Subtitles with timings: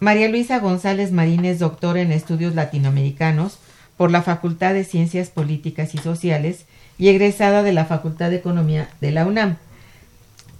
[0.03, 3.57] María Luisa González Marín es doctora en estudios latinoamericanos
[3.95, 6.65] por la Facultad de Ciencias Políticas y Sociales
[6.97, 9.55] y egresada de la Facultad de Economía de la UNAM.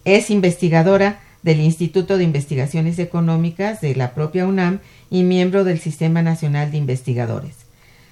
[0.05, 6.21] Es investigadora del Instituto de Investigaciones Económicas de la propia UNAM y miembro del Sistema
[6.21, 7.65] Nacional de Investigadores.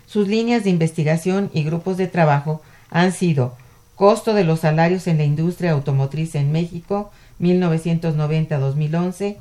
[0.07, 3.55] Sus líneas de investigación y grupos de trabajo han sido
[3.95, 7.09] costo de los salarios en la industria automotriz en México
[7.39, 9.37] 1990-2011,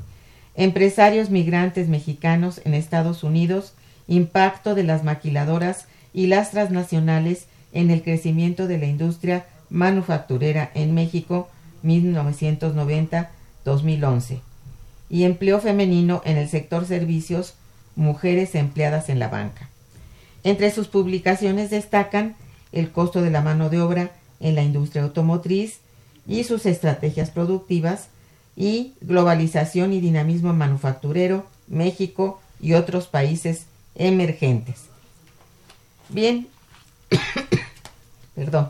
[0.60, 3.72] empresarios migrantes mexicanos en Estados Unidos,
[4.08, 10.92] impacto de las maquiladoras y las transnacionales en el crecimiento de la industria manufacturera en
[10.92, 11.48] México
[11.82, 14.40] 1990-2011
[15.08, 17.54] y empleo femenino en el sector servicios,
[17.96, 19.70] mujeres empleadas en la banca.
[20.44, 22.36] Entre sus publicaciones destacan
[22.72, 24.10] el costo de la mano de obra
[24.40, 25.78] en la industria automotriz
[26.26, 28.09] y sus estrategias productivas,
[28.60, 33.64] y globalización y dinamismo manufacturero, México y otros países
[33.94, 34.82] emergentes.
[36.10, 36.46] Bien,
[38.34, 38.68] perdón.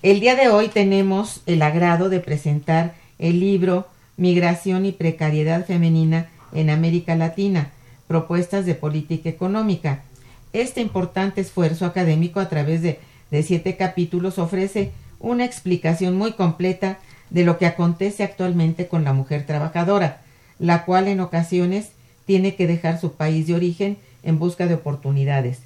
[0.00, 6.28] El día de hoy tenemos el agrado de presentar el libro Migración y Precariedad Femenina
[6.52, 7.72] en América Latina,
[8.06, 10.04] propuestas de política económica.
[10.52, 13.00] Este importante esfuerzo académico a través de,
[13.32, 17.00] de siete capítulos ofrece una explicación muy completa
[17.30, 20.22] de lo que acontece actualmente con la mujer trabajadora,
[20.58, 21.90] la cual en ocasiones
[22.26, 25.60] tiene que dejar su país de origen en busca de oportunidades,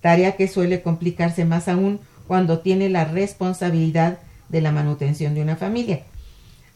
[0.00, 4.18] tarea que suele complicarse más aún cuando tiene la responsabilidad
[4.48, 6.02] de la manutención de una familia.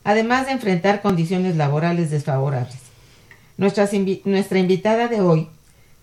[0.05, 2.79] además de enfrentar condiciones laborales desfavorables.
[3.59, 3.87] Nuestra,
[4.25, 5.49] nuestra invitada de hoy,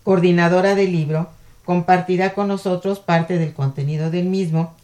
[0.04, 1.30] coordinadora del libro,
[1.64, 4.74] compartirá con nosotros parte del contenido del mismo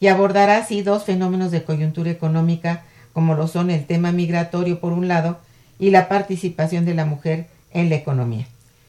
[0.00, 4.92] y abordará así dos fenómenos de coyuntura económica como lo son el tema migratorio por
[4.92, 5.38] un lado
[5.78, 8.46] y la participación de la mujer en la economía.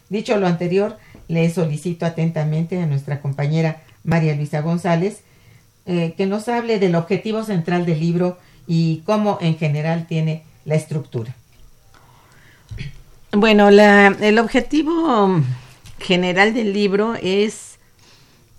[0.09, 0.97] Dicho lo anterior,
[1.27, 5.21] le solicito atentamente a nuestra compañera María Luisa González
[5.85, 8.37] eh, que nos hable del objetivo central del libro
[8.67, 11.35] y cómo en general tiene la estructura.
[13.31, 15.41] Bueno, el objetivo
[15.99, 17.79] general del libro es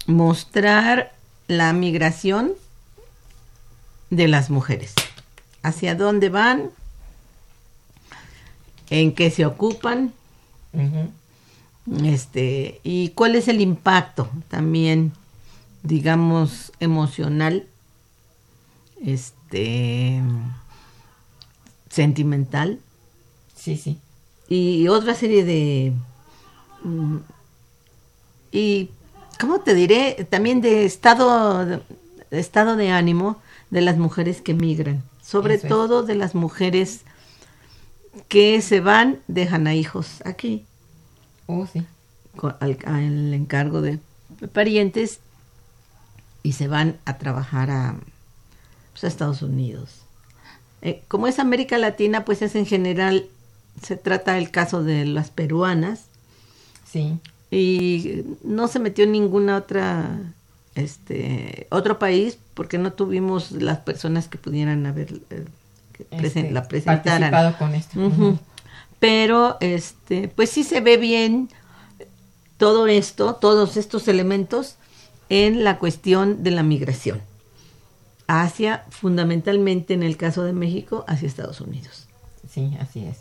[0.06, 1.12] mostrar
[1.46, 2.52] la migración
[4.10, 4.94] de las mujeres.
[5.62, 6.70] Hacia dónde van,
[8.90, 10.12] en qué se ocupan,
[12.04, 15.12] este, y cuál es el impacto también,
[15.82, 17.66] digamos, emocional,
[19.04, 20.20] este,
[21.88, 22.80] sentimental.
[23.56, 23.98] Sí, sí.
[24.48, 25.92] Y otra serie de
[26.82, 27.18] mm,
[28.52, 28.90] y,
[29.40, 30.26] ¿cómo te diré?
[30.28, 31.80] También de estado, de,
[32.30, 37.00] estado de ánimo de las mujeres que migran, sobre todo de las mujeres
[38.28, 40.64] que se van, dejan a hijos aquí.
[41.46, 41.84] Oh, sí.
[42.36, 43.98] Con, al, al, encargo de
[44.52, 45.20] parientes
[46.42, 47.96] y se van a trabajar a,
[48.92, 50.02] pues, a Estados Unidos.
[50.82, 53.26] Eh, como es América Latina, pues es en general,
[53.82, 56.04] se trata el caso de las peruanas.
[56.84, 57.18] Sí
[57.52, 60.18] y no se metió en ninguna otra
[60.74, 65.44] este otro país porque no tuvimos las personas que pudieran haber eh,
[65.92, 67.98] que este, la presentaran con esto.
[68.00, 68.38] Uh -huh.
[68.98, 71.48] pero este pues sí se ve bien
[72.56, 74.76] todo esto todos estos elementos
[75.28, 77.20] en la cuestión de la migración
[78.28, 82.06] hacia fundamentalmente en el caso de México hacia Estados Unidos
[82.48, 83.18] sí así es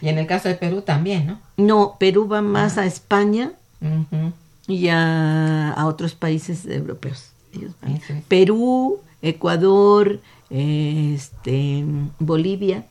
[0.00, 2.82] y en el caso de Perú también no no Perú va más Ah.
[2.82, 4.32] a España Uh -huh.
[4.66, 7.32] y a, a, otros países europeos.
[7.54, 7.92] Ellos van.
[7.96, 8.24] Eso es.
[8.24, 10.20] Perú, Ecuador,
[10.50, 11.84] este,
[12.18, 12.86] Bolivia,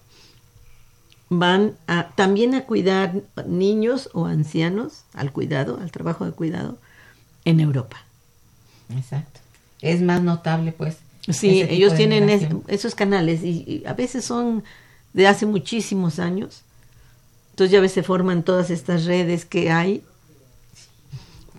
[1.29, 6.77] van a, también a cuidar niños o ancianos, al cuidado, al trabajo de cuidado,
[7.45, 7.97] en Europa.
[8.95, 9.39] Exacto.
[9.81, 10.97] Es más notable, pues.
[11.29, 14.63] Sí, ellos tienen es- esos canales y, y a veces son
[15.13, 16.61] de hace muchísimos años.
[17.51, 20.03] Entonces ya ves, se forman todas estas redes que hay,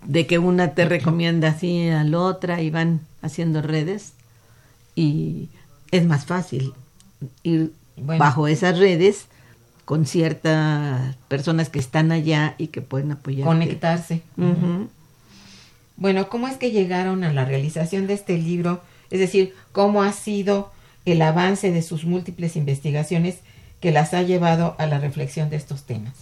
[0.07, 4.13] de que una te recomienda así a la otra y van haciendo redes
[4.95, 5.49] y
[5.91, 6.73] es más fácil
[7.43, 8.19] ir Bueno.
[8.19, 9.25] bajo esas redes
[9.85, 13.45] con ciertas personas que están allá y que pueden apoyar.
[13.45, 14.21] Conectarse.
[15.97, 18.81] Bueno, ¿cómo es que llegaron a la realización de este libro?
[19.11, 20.71] Es decir, ¿cómo ha sido
[21.05, 23.37] el avance de sus múltiples investigaciones
[23.79, 26.13] que las ha llevado a la reflexión de estos temas?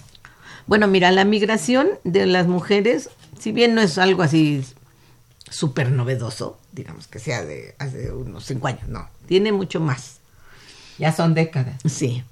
[0.67, 3.09] Bueno, mira, la migración de las mujeres,
[3.39, 4.63] si bien no es algo así
[5.49, 10.19] súper novedoso, digamos que sea de hace unos cinco años, no, tiene mucho más.
[10.97, 11.81] Ya son décadas.
[11.85, 12.23] Sí.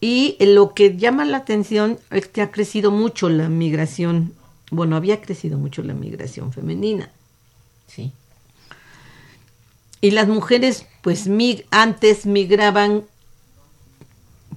[0.00, 4.34] Y lo que llama la atención es que ha crecido mucho la migración,
[4.70, 7.10] bueno, había crecido mucho la migración femenina.
[7.86, 8.12] Sí.
[10.00, 13.04] Y las mujeres, pues mig antes migraban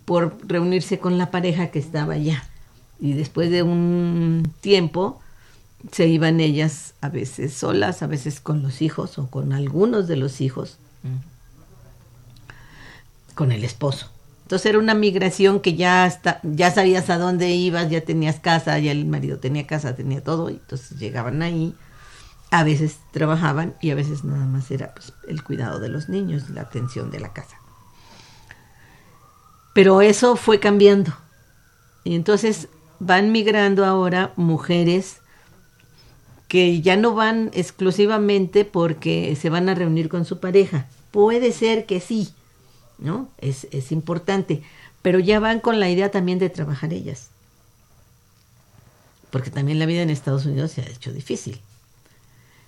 [0.06, 2.48] por reunirse con la pareja que estaba allá.
[3.00, 5.20] Y después de un tiempo
[5.92, 10.16] se iban ellas a veces solas, a veces con los hijos o con algunos de
[10.16, 10.78] los hijos,
[13.36, 14.10] con el esposo.
[14.44, 18.78] Entonces era una migración que ya está, ya sabías a dónde ibas, ya tenías casa,
[18.80, 21.74] ya el marido tenía casa, tenía todo, y entonces llegaban ahí.
[22.52, 26.50] A veces trabajaban y a veces nada más era pues, el cuidado de los niños,
[26.50, 27.62] la atención de la casa.
[29.74, 31.14] Pero eso fue cambiando.
[32.04, 32.68] Y entonces
[33.00, 35.21] van migrando ahora mujeres
[36.52, 40.86] que ya no van exclusivamente porque se van a reunir con su pareja.
[41.12, 42.34] Puede ser que sí,
[42.98, 43.30] ¿no?
[43.38, 44.62] Es, es importante.
[45.02, 47.30] Pero ya van con la idea también de trabajar ellas.
[49.30, 51.62] Porque también la vida en Estados Unidos se ha hecho difícil.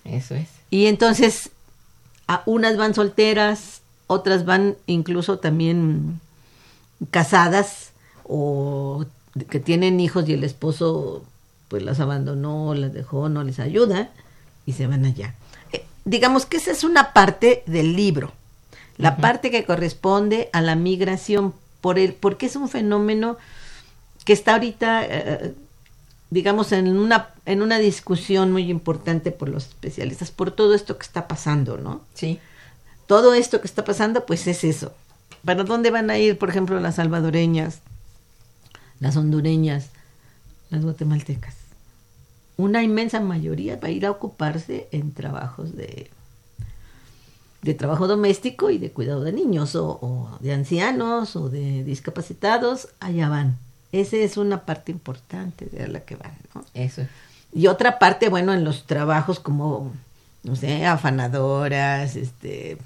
[0.04, 0.48] Eso es.
[0.70, 1.50] Y entonces,
[2.26, 6.22] a unas van solteras, otras van incluso también
[7.10, 7.90] casadas
[8.22, 9.04] o
[9.50, 11.22] que tienen hijos y el esposo
[11.74, 14.10] pues las abandonó, las dejó, no les ayuda
[14.64, 15.34] y se van allá.
[15.72, 18.32] Eh, digamos que esa es una parte del libro,
[18.96, 23.38] la parte que corresponde a la migración por el, porque es un fenómeno
[24.24, 25.54] que está ahorita, eh,
[26.30, 31.06] digamos, en una, en una discusión muy importante por los especialistas, por todo esto que
[31.06, 32.02] está pasando, ¿no?
[32.14, 32.38] Sí.
[33.08, 34.92] Todo esto que está pasando, pues es eso.
[35.44, 37.80] ¿Para dónde van a ir, por ejemplo, las salvadoreñas,
[39.00, 39.88] las hondureñas,
[40.70, 41.63] las guatemaltecas?
[42.56, 46.10] Una inmensa mayoría va a ir a ocuparse en trabajos de,
[47.62, 52.88] de trabajo doméstico y de cuidado de niños o, o de ancianos o de discapacitados,
[53.00, 53.58] allá van.
[53.90, 56.64] Esa es una parte importante de la que van, ¿no?
[56.74, 57.02] Eso.
[57.52, 59.92] Y otra parte, bueno, en los trabajos como,
[60.42, 62.76] no sé, afanadoras, este,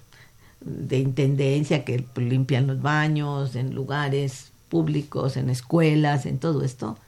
[0.61, 6.99] de intendencia que limpian los baños, en lugares públicos, en escuelas, en todo esto,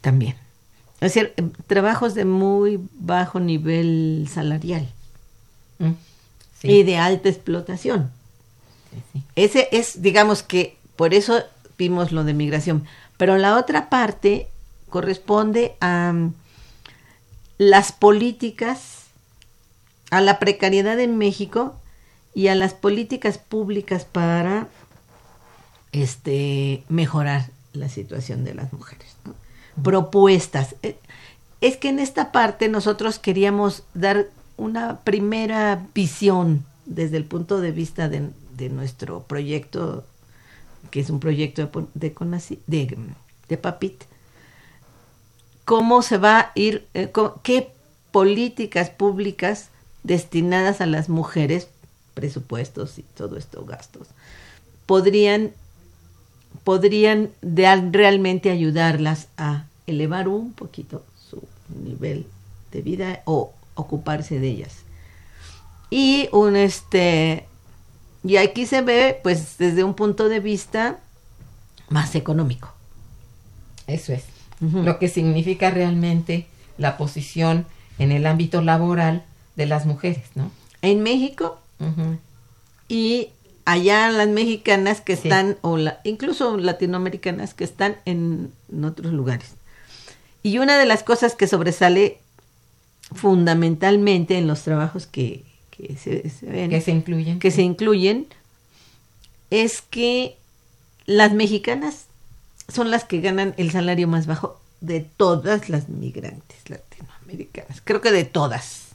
[0.00, 0.36] también.
[1.00, 4.88] Es decir, em, trabajos de muy bajo nivel salarial
[5.78, 5.92] Mm,
[6.60, 6.68] Sí.
[6.70, 8.10] y de alta explotación.
[8.90, 9.22] sí, sí.
[9.36, 11.40] Ese es, digamos que, por eso
[11.78, 12.84] vimos lo de migración.
[13.16, 14.48] Pero la otra parte
[14.90, 16.34] corresponde a mm,
[17.58, 19.04] las políticas,
[20.10, 21.76] a la precariedad en México
[22.34, 24.66] y a las políticas públicas para
[25.92, 29.06] este mejorar la situación de las mujeres.
[29.24, 29.34] ¿no?
[29.82, 30.74] Propuestas.
[30.82, 30.96] Eh,
[31.60, 37.72] Es que en esta parte nosotros queríamos dar una primera visión desde el punto de
[37.72, 40.04] vista de, de nuestro proyecto,
[40.90, 41.62] que es un proyecto
[41.94, 42.14] de, de,
[42.66, 42.96] de,
[43.48, 44.04] de PAPIT,
[45.64, 47.10] cómo se va a ir, eh,
[47.42, 47.70] qué
[48.12, 49.68] políticas públicas
[50.02, 51.68] destinadas a las mujeres,
[52.14, 54.08] presupuestos y todo esto, gastos,
[54.86, 55.52] podrían,
[56.64, 61.42] podrían realmente ayudarlas a elevar un poquito su
[61.84, 62.26] nivel
[62.72, 64.72] de vida o ocuparse de ellas.
[65.90, 67.46] Y un este
[68.24, 70.98] y aquí se ve pues desde un punto de vista
[71.88, 72.72] más económico.
[73.86, 74.24] Eso es.
[74.60, 76.46] Lo que significa realmente
[76.78, 77.64] la posición
[77.98, 79.24] en el ámbito laboral
[79.56, 80.50] de las mujeres, ¿no?
[80.82, 81.58] En México
[82.88, 83.28] y
[83.64, 85.28] allá las mexicanas que Sí.
[85.28, 89.54] están, o la- incluso latinoamericanas que están en, en otros lugares.
[90.48, 92.20] Y una de las cosas que sobresale
[93.14, 97.38] fundamentalmente en los trabajos que, que se, se ven, Que se incluyen.
[97.38, 98.26] que se incluyen,
[99.50, 100.36] es que
[101.04, 102.06] las mexicanas
[102.72, 107.82] son las que ganan el salario más bajo de todas las migrantes latinoamericanas.
[107.84, 108.88] Creo que de todas.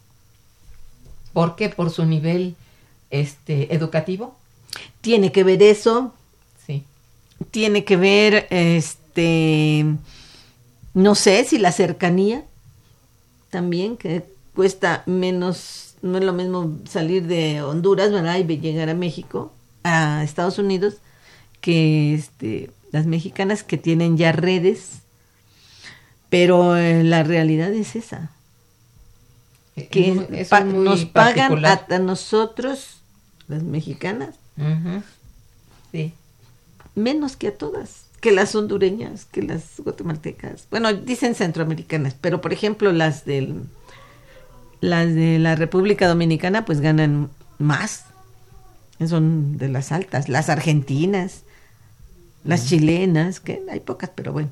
[1.34, 1.70] ¿Por qué?
[1.70, 2.56] Por su nivel
[3.12, 4.36] este, educativo.
[5.02, 6.14] Tiene que ver eso,
[6.66, 6.84] Sí.
[7.52, 9.86] tiene que ver, este,
[10.94, 12.44] no sé si la cercanía
[13.50, 18.38] también, que cuesta menos, no es lo mismo salir de Honduras, ¿verdad?
[18.38, 19.52] Y llegar a México,
[19.84, 20.96] a Estados Unidos,
[21.62, 25.00] que este, las mexicanas que tienen ya redes,
[26.30, 28.32] pero eh, la realidad es esa,
[29.90, 32.98] que Es pa- es muy nos pagan a, a nosotros,
[33.48, 34.36] las mexicanas.
[35.92, 36.14] Sí.
[36.96, 40.68] menos que a todas, que las hondureñas, que las guatemaltecas.
[40.72, 43.64] Bueno, dicen centroamericanas, pero por ejemplo las del
[44.80, 48.06] las de la República Dominicana pues ganan más.
[49.06, 51.44] Son de las altas, las argentinas,
[52.46, 54.52] las chilenas, que hay pocas, pero bueno,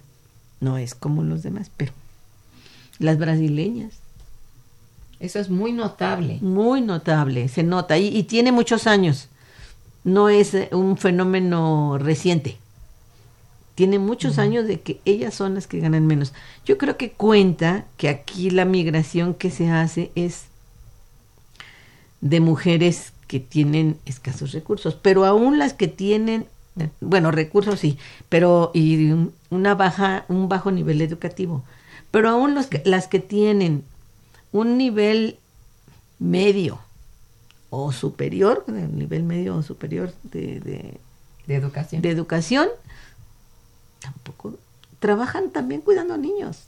[0.59, 1.93] no es como los demás, pero
[2.99, 3.93] las brasileñas,
[5.21, 6.39] Eso es muy notable.
[6.41, 9.29] muy notable, se nota y, y tiene muchos años.
[10.03, 12.57] No es eh, un fenómeno reciente.
[13.75, 16.33] Tiene muchos años de que ellas son las que ganan menos.
[16.65, 20.45] Yo creo que cuenta que aquí la migración que se hace es
[22.21, 26.45] de mujeres que tienen escasos recursos, pero aún las que tienen,
[26.99, 27.97] bueno, recursos sí,
[28.29, 31.63] pero y un- una baja, un bajo nivel educativo,
[32.11, 33.83] pero aún los que, las que tienen
[34.51, 35.37] un nivel
[36.19, 36.79] medio
[37.69, 40.97] o superior, el nivel medio o superior de, de,
[41.47, 42.01] De educación.
[42.01, 42.67] de educación,
[44.01, 44.58] tampoco
[45.00, 46.63] trabajan también cuidando niños.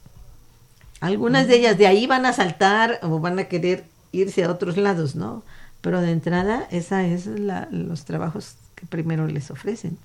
[1.02, 4.78] Algunas de ellas de ahí van a saltar o van a querer irse a otros
[4.78, 5.44] lados, ¿no?
[5.82, 9.98] Pero de entrada, esa es la, los trabajos que primero les ofrecen,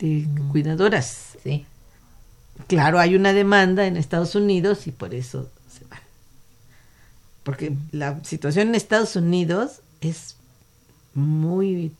[0.00, 1.36] de cuidadoras.
[1.44, 1.64] Sí.
[2.66, 6.00] Claro, hay una demanda en Estados Unidos y por eso se van.
[7.44, 10.36] Porque la situación en Estados Unidos es
[11.14, 11.92] muy,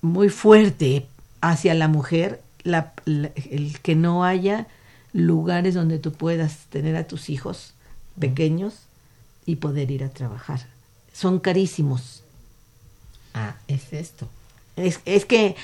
[0.00, 1.06] muy fuerte
[1.40, 4.66] hacia la mujer, la- la- el que no haya
[5.12, 7.74] lugares donde tú puedas tener a tus hijos
[8.18, 8.74] pequeños
[9.46, 10.66] y poder ir a trabajar.
[11.12, 12.22] Son carísimos.
[13.34, 14.28] Ah, es esto.
[14.76, 15.56] Es, es que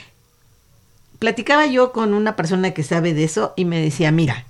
[1.19, 4.45] platicaba yo con una persona que sabe de eso y me decía, mira,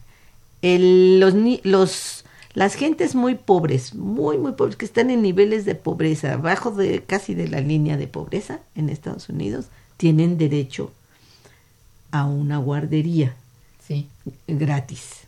[0.62, 1.34] el- los,
[1.64, 2.24] los,
[2.54, 7.02] Las gentes muy pobres, muy, muy pobres, que están en niveles de pobreza, abajo de
[7.02, 9.66] casi de la línea de pobreza en Estados Unidos,
[9.98, 10.90] tienen derecho
[12.20, 13.34] a una guardería
[13.86, 14.08] Sí.
[14.48, 15.22] gratis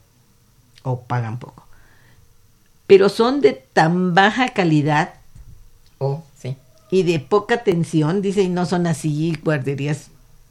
[0.83, 1.65] o pagan poco.
[2.87, 5.15] Pero son de tan baja calidad
[5.99, 6.57] Oh, sí.
[6.91, 10.09] y de poca atención, dice, y no son así guarderías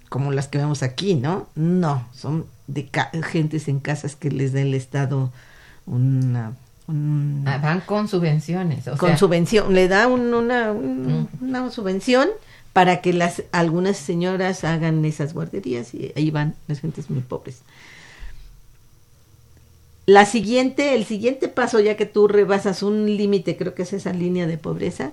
[0.09, 1.47] como las que vemos aquí, ¿no?
[1.55, 5.31] No, son de ca- gentes en casas que les da el Estado
[5.85, 6.53] una,
[6.87, 8.87] un- Ah, van con subvenciones.
[8.87, 11.27] O con sea, subvención, le da un- una, un- Mm.
[11.49, 12.29] una subvención
[12.77, 17.61] para que las algunas señoras hagan esas guarderías y ahí van las gentes muy pobres.
[20.05, 24.13] La siguiente, el siguiente paso, ya que tú rebasas un límite, creo que es esa
[24.13, 25.11] línea de pobreza,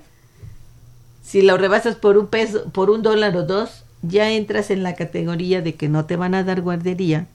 [1.25, 4.95] si lo rebasas por un peso, por un dólar o dos, ya entras en la
[4.95, 7.29] categoría de que no te van a dar guardería.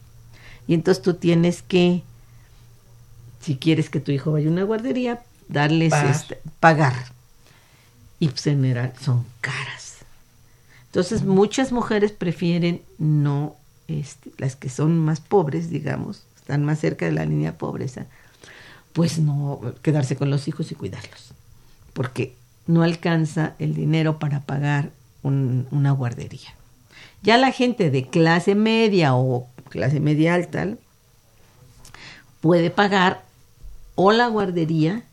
[0.68, 2.04] Y entonces tú tienes que,
[3.42, 6.12] si quieres que tu hijo vaya a una guardería, darles Pagar.
[6.12, 6.94] este, pagar.
[8.20, 9.89] Y pues en general son caras.
[10.90, 13.56] Entonces muchas mujeres prefieren no,
[13.88, 18.06] este, las que son más pobres, digamos, están más cerca de la línea de pobreza,
[18.94, 21.32] pues no quedarse con los hijos y cuidarlos.
[21.94, 22.34] Porque
[22.66, 24.92] no alcanza el dinero para pagar
[25.22, 26.50] un- una guardería.
[27.22, 30.70] Ya la gente de clase media o clase media alta
[32.42, 33.24] puede pagar
[33.96, 35.04] o la guardería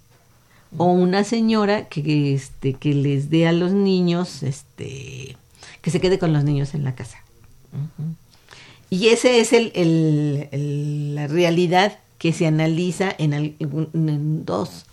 [0.79, 5.37] o una señora que este que les dé a los niños este
[5.87, 7.19] que se quede con los niños en la casa.
[8.91, 14.45] Y ese es el, el- el- la realidad que se analiza en, al- en- en
[14.45, 14.87] dos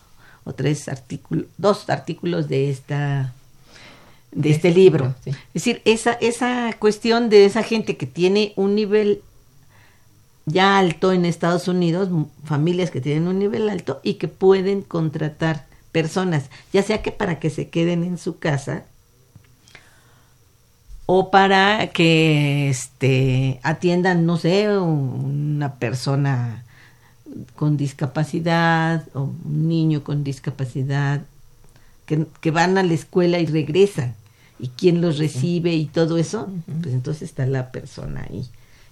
[0.44, 3.34] o tres artículos, dos artículos de esta
[4.34, 5.16] de este este libro.
[5.24, 5.32] sí.
[5.32, 9.24] Es decir, esa, esa cuestión de esa gente que tiene un nivel
[10.46, 12.10] ya alto en Estados Unidos,
[12.44, 17.40] familias que tienen un nivel alto y que pueden contratar personas, ya sea que para
[17.40, 18.86] que se queden en su casa
[21.06, 26.64] o para que este atiendan, no sé, una persona
[27.56, 31.22] con discapacidad o un niño con discapacidad
[32.06, 34.16] que, que van a la escuela y regresan.
[34.60, 36.48] Y quién los recibe y todo eso,
[36.82, 38.46] pues entonces está la persona ahí.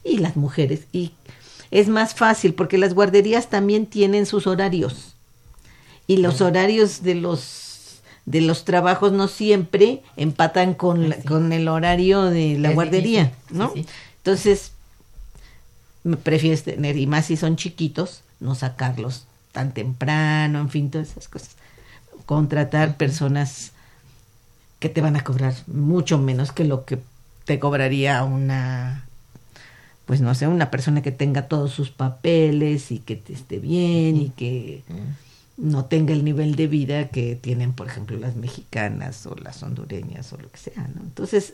[0.03, 0.81] Y las mujeres.
[0.91, 1.13] Y
[1.69, 5.13] es más fácil porque las guarderías también tienen sus horarios.
[6.07, 7.70] Y los horarios de los
[8.25, 11.27] de los trabajos no siempre empatan con, la- Así.
[11.27, 13.73] con el horario de la Es guardería, difícil, ¿no?
[13.73, 13.89] sí, sí.
[14.17, 14.71] Entonces,
[16.03, 21.09] me prefieres tener, y más si son chiquitos, no sacarlos tan temprano, en fin, todas
[21.11, 21.55] esas cosas.
[22.25, 23.71] Contratar personas
[24.79, 26.99] que te van a cobrar mucho menos que lo que
[27.45, 29.05] te cobraría una,
[30.05, 34.17] pues no sé, una persona que tenga todos sus papeles y que te esté bien
[34.17, 34.83] y que
[35.61, 40.33] no tenga el nivel de vida que tienen, por ejemplo, las mexicanas o las hondureñas
[40.33, 41.01] o lo que sea, ¿no?
[41.01, 41.53] Entonces,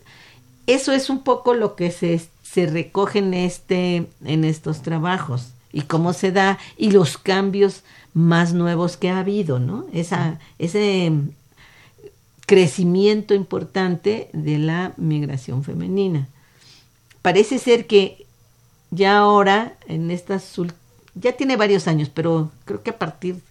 [0.66, 5.82] eso es un poco lo que se, se recoge en, este, en estos trabajos y
[5.82, 9.86] cómo se da y los cambios más nuevos que ha habido, ¿no?
[9.92, 11.30] Esa, ese mm,
[12.46, 16.30] crecimiento importante de la migración femenina.
[17.22, 18.26] Parece ser que
[18.90, 20.56] ya ahora, en estas,
[21.14, 23.42] ya tiene varios años, pero creo que a partir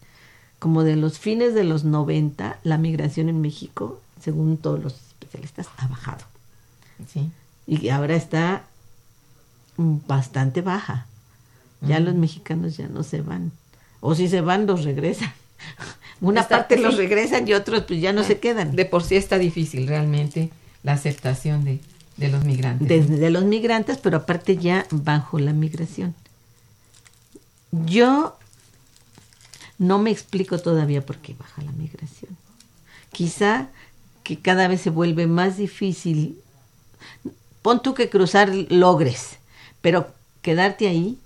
[0.58, 5.68] como de los fines de los 90, la migración en México, según todos los especialistas,
[5.76, 6.24] ha bajado.
[7.12, 7.30] Sí.
[7.66, 8.62] Y ahora está
[9.76, 11.06] bastante baja.
[11.82, 13.52] Ya los mexicanos ya no se van.
[14.00, 15.32] O si se van, los regresan.
[16.20, 18.74] Una Está- parte los regresan y otros pues ya no se quedan.
[18.74, 20.50] De por sí está difícil realmente
[20.82, 21.80] la aceptación de,
[22.16, 22.88] de los migrantes.
[22.88, 26.14] Desde de los migrantes, pero aparte ya bajo la migración.
[27.72, 28.38] Yo
[29.78, 32.36] no me explico todavía por qué baja la migración.
[33.12, 33.68] Quizá
[34.22, 36.38] que cada vez se vuelve más difícil.
[37.62, 39.38] Pon tú que cruzar logres,
[39.80, 40.08] pero
[40.42, 41.18] quedarte ahí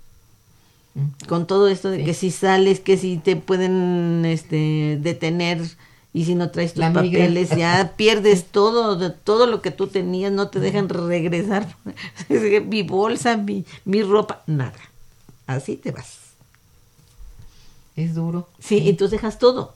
[0.93, 1.25] Mm.
[1.29, 2.03] con todo esto de Sí.
[2.05, 5.61] que si sales, que si te pueden este, detener
[6.13, 7.21] y si no traes tus La migra.
[7.21, 11.77] papeles ya pierdes todo, todo lo que tú tenías, no te dejan regresar.
[12.67, 14.77] mi bolsa, mi, mi ropa, nada.
[15.47, 16.17] Así te vas.
[18.03, 18.47] Es duro.
[18.59, 19.73] Sí, y tú dejas todo.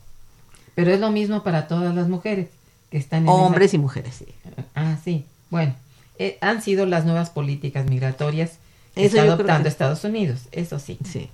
[0.74, 2.48] Pero es lo mismo para todas las mujeres
[2.90, 4.26] que están en Hombres esa- y mujeres, sí.
[4.74, 5.24] Ah, sí.
[5.50, 5.74] Bueno,
[6.18, 8.52] eh, han sido las nuevas políticas migratorias
[8.94, 10.98] que Eso está adoptando que- Estados Unidos, eso sí.
[11.04, 11.28] Sí.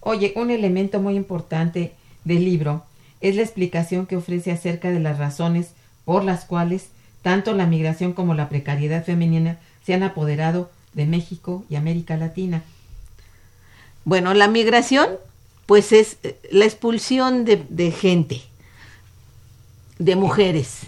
[0.00, 1.92] Oye, un elemento muy importante
[2.24, 2.84] del libro
[3.20, 5.70] es la explicación que ofrece acerca de las razones
[6.04, 6.88] por las cuales
[7.22, 12.62] tanto la migración como la precariedad femenina se han apoderado de México y América Latina.
[14.04, 15.08] Bueno, la migración
[15.66, 18.42] pues es eh, la expulsión de, de gente,
[19.98, 20.80] de mujeres,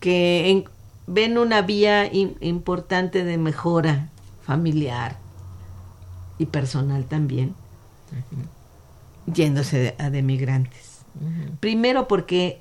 [0.00, 0.64] que en-
[1.06, 4.08] ven una vía im- importante de mejora
[4.42, 5.18] familiar
[6.38, 7.54] y personal también,
[9.26, 11.00] yéndose de- a de migrantes.
[11.60, 12.60] Primero porque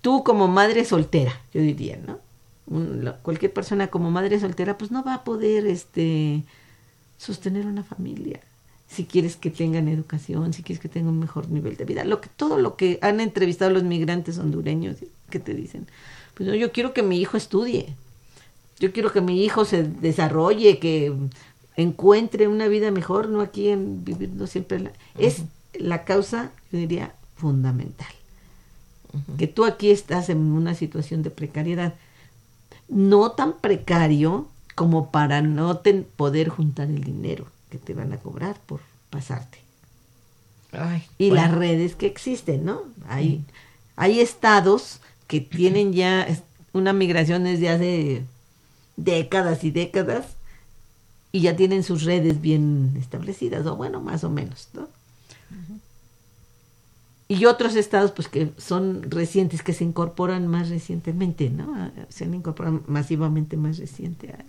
[0.00, 2.18] tú como madre soltera, yo diría, ¿no?
[2.66, 6.44] Un- cualquier persona como madre soltera, pues no va a poder este,
[7.18, 8.40] sostener una familia.
[8.94, 12.20] Si quieres que tengan educación, si quieres que tengan un mejor nivel de vida, lo
[12.20, 14.96] que, todo lo que han entrevistado los migrantes hondureños,
[15.30, 15.86] que te dicen,
[16.34, 17.94] pues no, yo quiero que mi hijo estudie,
[18.78, 21.12] yo quiero que mi hijo se desarrolle, que
[21.76, 24.78] encuentre una vida mejor, no aquí en viviendo siempre.
[24.80, 25.42] la- Es
[25.78, 28.06] la causa, yo diría, fundamental.
[29.38, 31.94] Que tú aquí estás en una situación de precariedad,
[32.88, 38.18] no tan precario como para no ten- poder juntar el dinero que te van a
[38.18, 39.58] cobrar por pasarte.
[40.72, 42.82] Ay, Y bueno, las redes que existen, ¿no?
[43.08, 43.44] Hay,
[43.96, 46.26] hay estados que tienen ya
[46.72, 48.24] una migración desde hace
[48.96, 50.26] décadas y décadas
[51.32, 54.88] y ya tienen sus redes bien establecidas, o bueno, más o menos, ¿no?
[57.26, 61.90] Y otros estados, pues que son recientes, que se incorporan más recientemente, ¿no?
[62.08, 64.44] Se han incorporado masivamente más reciente al...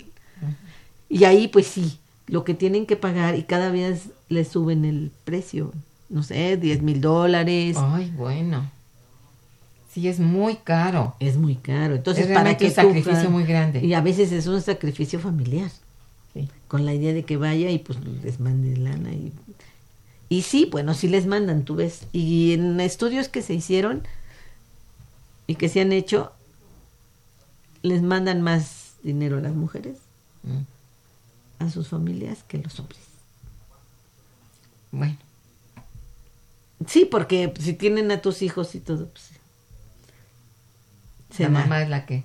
[1.09, 5.11] Y ahí, pues sí, lo que tienen que pagar y cada vez les suben el
[5.25, 5.71] precio,
[6.09, 8.69] no sé, 10 mil dólares, Ay, bueno.
[9.91, 11.15] Sí, es muy caro.
[11.19, 11.95] es muy caro.
[11.95, 13.79] Entonces, Es para que un sacrificio muy grande.
[13.85, 15.71] Y a veces es un sacrificio familiar,
[16.33, 16.49] Sí.
[16.67, 19.13] con la idea de que vaya y pues les mande lana.
[19.13, 19.31] Y,
[20.27, 22.07] y sí, bueno, sí les mandan, tú ves.
[22.11, 24.01] Y en estudios que se hicieron
[25.47, 26.31] y que se han hecho,
[27.83, 29.97] les mandan más dinero a las mujeres,
[30.43, 30.61] Mm.
[31.59, 33.01] A sus familias, que los hombres.
[34.91, 35.17] Bueno,
[36.87, 39.29] Sí, porque si tienen a tus hijos y todo, pues
[41.39, 42.23] la mamá es la que,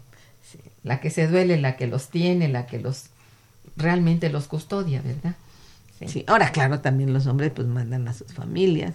[0.83, 3.07] la que se duele, la que los tiene, la que los
[3.77, 5.37] realmente los custodia, ¿verdad?
[6.07, 8.95] Sí, ahora claro, también los hombres pues mandan a sus familias.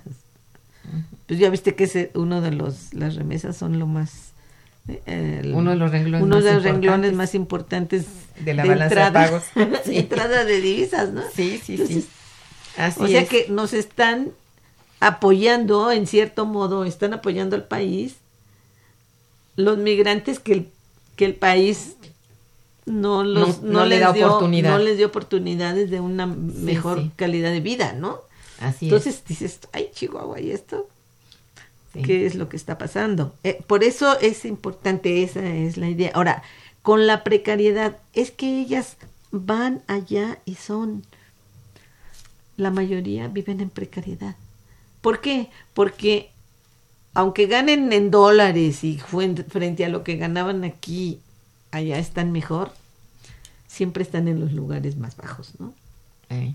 [1.27, 4.33] Pues ya viste que ese, uno de los las remesas son lo más
[5.05, 8.05] el- Uno de los renglones uno más de los importantes renglones más importantes
[8.39, 9.43] de la balanza de pagos.
[9.55, 9.97] de Sí.
[9.97, 11.21] entrada de divisas, ¿no?
[11.33, 12.09] Sí, sí, Entonces, sí.
[12.77, 13.29] Así o sea es.
[13.29, 14.31] que nos están
[14.99, 18.15] apoyando, en cierto modo, están apoyando al país
[19.55, 20.69] los migrantes que el,
[21.15, 21.95] que el país
[22.85, 24.69] no los No- no le les da dio, oportunidad.
[24.71, 27.11] no les dio oportunidades de una mejor sí.
[27.15, 28.19] calidad de vida, ¿no?
[28.59, 30.87] Así Entonces dices, ay, Chihuahua, ¿y esto?
[31.95, 32.01] Sí.
[32.03, 33.33] ¿Qué es lo que está pasando?
[33.43, 36.11] Eh, por eso es importante, esa es la idea.
[36.13, 36.43] Ahora,
[36.81, 38.97] con la precariedad, es que ellas
[39.31, 41.03] van allá y son,
[42.57, 44.35] la mayoría viven en precariedad.
[45.01, 45.49] ¿Por qué?
[45.73, 46.31] Porque
[47.13, 51.21] aunque ganen en dólares y frente a lo que ganaban aquí,
[51.71, 52.71] allá están mejor,
[53.67, 55.73] siempre están en los lugares más bajos, ¿no?
[56.29, 56.53] Eh,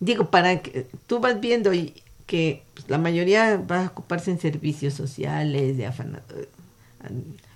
[0.00, 1.94] Digo, para que tú vas viendo y
[2.26, 6.22] que pues, la mayoría va a ocuparse en servicios sociales, de afana-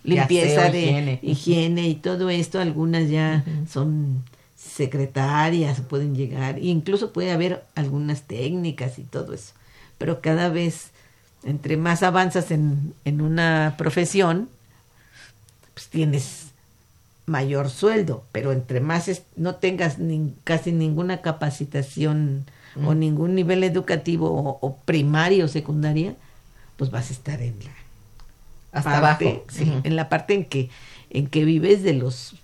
[0.05, 1.19] limpieza, aseo, de higiene.
[1.23, 1.89] higiene.
[1.89, 2.61] y todo esto.
[2.61, 4.23] Algunas ya son
[4.57, 9.53] secretarias, pueden llegar, incluso puede haber algunas técnicas y todo eso.
[9.99, 10.91] Pero cada vez,
[11.45, 14.49] entre más avanzas en, en una profesión,
[15.75, 16.47] pues tienes
[17.27, 19.97] mayor sueldo, pero entre más es- no tengas
[20.45, 22.45] casi ninguna capacitación
[22.87, 26.15] o ningún nivel educativo o, o primaria o secundaria,
[26.77, 27.71] pues vas a estar en la
[28.73, 29.45] hasta parte, abajo.
[29.51, 30.71] sí, en la parte en que
[31.11, 32.37] en que vives de los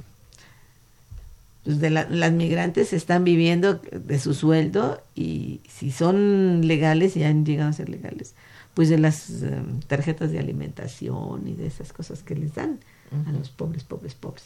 [1.65, 7.25] pues, de la- las migrantes están viviendo de su sueldo y si son legales y
[7.25, 8.35] han llegado a ser legales
[8.75, 12.81] pues de las eh, tarjetas de alimentación y de esas cosas que les dan
[13.29, 14.45] a los pobres pobres pobres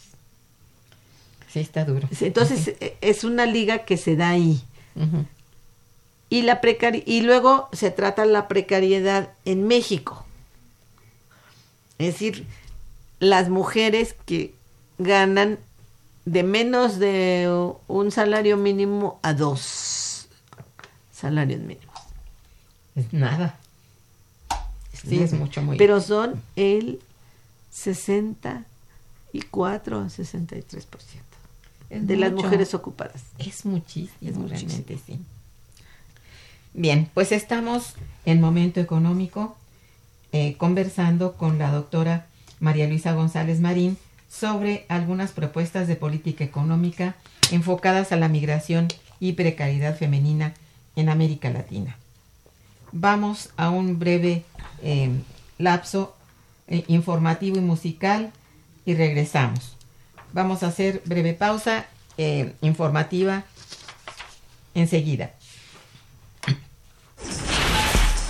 [1.51, 2.07] Sí, está duro.
[2.21, 4.61] Entonces e- es una liga que se da ahí.
[6.31, 10.25] Y la precari y luego se trata la precariedad en México.
[11.99, 12.47] Es decir,
[13.19, 14.55] las mujeres que
[14.99, 15.59] ganan
[16.25, 17.49] de menos de
[17.89, 20.29] un salario mínimo a dos
[21.11, 21.97] salarios mínimos.
[22.95, 23.59] Es nada.
[24.93, 25.79] Sí, es mucho, muy.
[25.79, 27.01] Pero son el
[27.71, 30.85] 64 a 63%
[31.91, 33.23] Es de las mujeres ocupadas.
[33.39, 34.71] Es muchísimo, Es muchísimo.
[34.71, 35.19] realmente sí.
[36.79, 39.57] Bien, pues estamos en momento económico
[40.31, 42.27] eh, conversando con la doctora
[42.61, 43.99] María Luisa González Marín
[44.31, 47.17] sobre algunas propuestas de política económica
[47.51, 48.87] enfocadas a la migración
[49.19, 50.55] y precariedad femenina
[50.95, 51.97] en América Latina.
[52.93, 54.45] Vamos a un breve
[54.81, 55.11] eh,
[55.59, 56.15] lapso
[56.69, 58.31] eh, informativo y musical
[58.87, 59.75] y regresamos.
[60.33, 61.87] Vamos a hacer breve pausa
[62.61, 63.45] informativa
[64.75, 65.38] enseguida.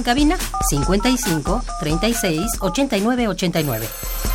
[0.00, 0.36] En cabina
[0.70, 4.29] 55 36 89 89.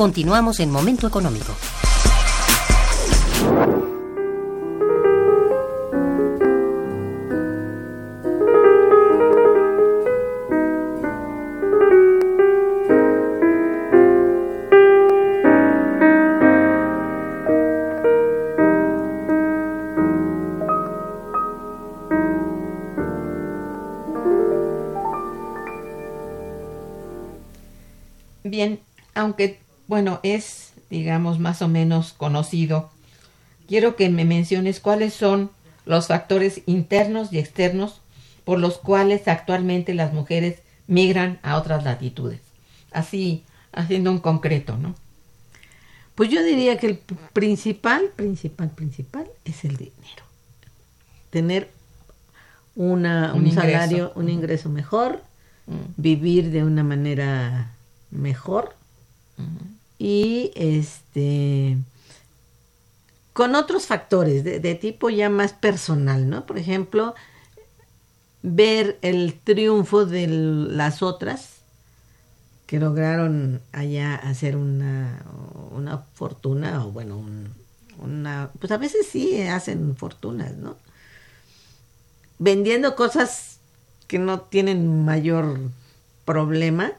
[0.00, 1.54] Continuamos en Momento Económico.
[29.14, 29.59] Aunque
[29.90, 32.90] bueno, es digamos más o menos conocido,
[33.68, 35.50] quiero que me menciones cuáles son
[35.84, 38.00] los factores internos y externos
[38.44, 42.40] por los cuales actualmente las mujeres migran a otras latitudes.
[42.92, 44.94] Así, haciendo un concreto, ¿no?
[46.14, 46.98] Pues yo diría que el
[47.32, 50.24] principal, principal, principal es el dinero.
[51.30, 51.68] Tener
[52.74, 55.22] una, un, salario, un ingreso mejor,
[55.70, 57.70] Mm, vivir de una manera
[58.10, 58.74] mejor
[60.00, 61.76] y este
[63.32, 66.46] con otros factores de, tipo ya más personal, ¿no?
[66.46, 67.14] Por ejemplo,
[68.42, 71.60] ver el triunfo de las otras
[72.66, 75.24] que lograron allá hacer una,
[75.72, 77.48] una fortuna o bueno, un-
[77.98, 80.76] una, pues a veces sí hacen fortunas, ¿no?
[82.38, 83.58] Vendiendo cosas
[84.08, 85.58] que no tienen mayor
[86.24, 86.92] problema.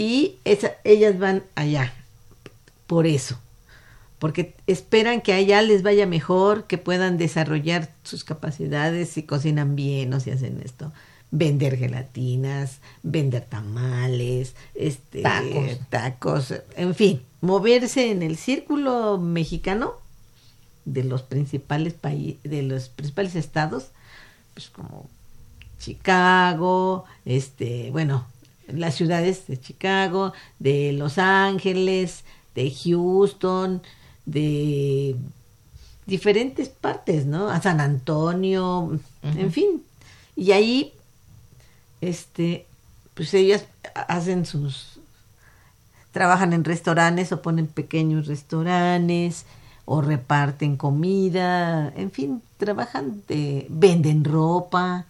[0.00, 1.92] Y esa- ellas van allá
[2.86, 3.38] por eso,
[4.18, 10.12] porque esperan que allá les vaya mejor, que puedan desarrollar sus capacidades si cocinan bien
[10.14, 10.90] o si hacen esto.
[11.32, 15.78] Vender gelatinas, vender tamales, este, Tacos.
[15.90, 19.92] tacos, en fin, moverse en el círculo mexicano
[20.86, 23.88] de los principales países, de los principales estados,
[24.54, 25.08] pues como
[25.78, 28.26] Chicago, este, bueno,
[28.74, 33.82] las ciudades de Chicago, de Los Ángeles, de Houston,
[34.26, 35.16] de
[36.06, 37.48] diferentes partes, ¿no?
[37.48, 39.82] A San Antonio, en fin.
[40.36, 40.94] Y ahí,
[42.00, 42.66] este,
[43.14, 45.00] pues ellas hacen sus,
[46.12, 49.46] trabajan en restaurantes o ponen pequeños restaurantes
[49.84, 55.06] o reparten comida, en fin, trabajan de, venden ropa,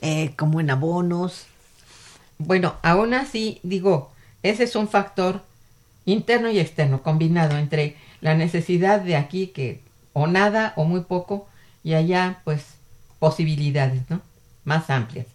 [0.00, 1.46] eh, como en abonos.
[2.38, 5.42] Bueno, aún así, digo, ese es un factor
[6.04, 9.80] interno y externo, combinado entre la necesidad de aquí que
[10.12, 11.46] o nada o muy poco
[11.82, 12.62] y allá pues
[13.18, 14.20] posibilidades, ¿no?
[14.64, 15.26] Más amplias.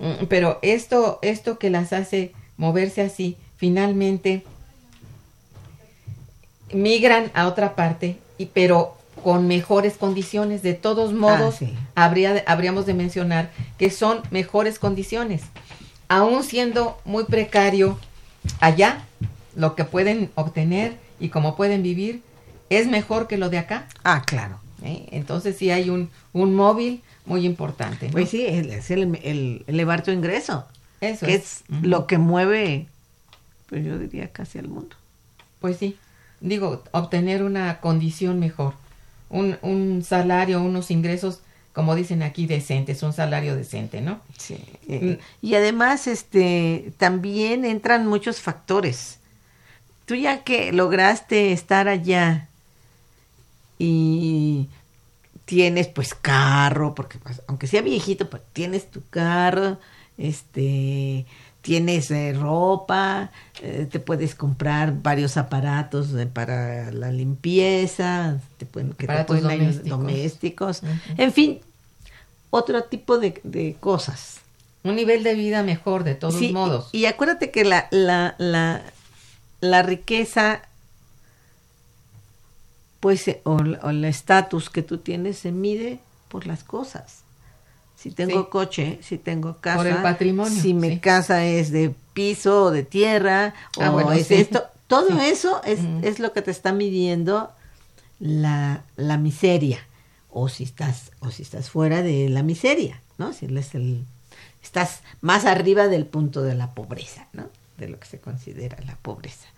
[0.00, 4.44] Mm, Pero esto, esto que las hace moverse así, finalmente
[6.72, 10.62] migran a otra parte, y, pero con mejores condiciones.
[10.62, 11.74] De todos modos, sí.
[11.94, 15.42] habría, habríamos de mencionar que son mejores condiciones.
[16.08, 17.98] Aún siendo muy precario
[18.60, 19.04] allá,
[19.54, 22.22] lo que pueden obtener y cómo pueden vivir
[22.70, 23.86] es mejor que lo de acá.
[24.04, 24.58] Ah, claro.
[24.82, 25.08] ¿eh?
[25.12, 28.06] Entonces sí hay un, un móvil muy importante.
[28.06, 28.12] ¿no?
[28.12, 30.66] Pues sí, es el, el elevar tu ingreso,
[31.00, 31.42] Eso que es.
[31.42, 32.86] es lo que mueve
[33.68, 34.96] pues yo diría casi al mundo.
[35.60, 35.98] Pues sí,
[36.40, 38.74] digo, obtener una condición mejor,
[39.28, 41.40] un, un salario, unos ingresos,
[41.78, 44.20] como dicen aquí, decentes, un salario decente, ¿no?
[44.36, 44.56] Sí.
[44.88, 49.20] eh, Y además, este, también entran muchos factores.
[50.06, 52.48] Tú ya que lograste estar allá
[53.78, 54.68] y
[55.44, 59.78] tienes pues carro, porque pues, aunque sea viejito, pues tienes tu carro,
[60.18, 61.26] este,
[61.62, 63.30] tienes eh, ropa,
[63.62, 69.40] eh, te puedes comprar varios aparatos eh, para la limpieza, te pueden, que te Aparatos
[69.42, 70.82] pueden ayudar- domésticos.
[71.16, 71.60] en fin,
[72.50, 74.40] otro tipo de, de cosas.
[74.84, 76.88] Un nivel de vida mejor, de todos Sí, modos.
[76.92, 78.82] Y acuérdate que la, la, la,
[79.60, 80.62] la riqueza,
[83.00, 87.22] pues, eh, o, o el estatus que tú tienes se mide por las cosas.
[87.96, 88.48] Si tengo Sí.
[88.50, 91.00] coche, si tengo casa, Por el patrimonio, si mi sí.
[91.00, 94.34] casa es de piso o de tierra, Ah, o bueno, es sí.
[94.34, 97.50] esto, todo eso es, es lo que te está midiendo
[98.20, 99.84] la, la miseria.
[100.40, 103.32] O si estás, o si estás fuera de la miseria, ¿no?
[103.32, 104.04] Si es el,
[104.62, 107.48] estás más arriba del punto de la pobreza, ¿no?
[107.76, 109.48] De lo que se considera la pobreza.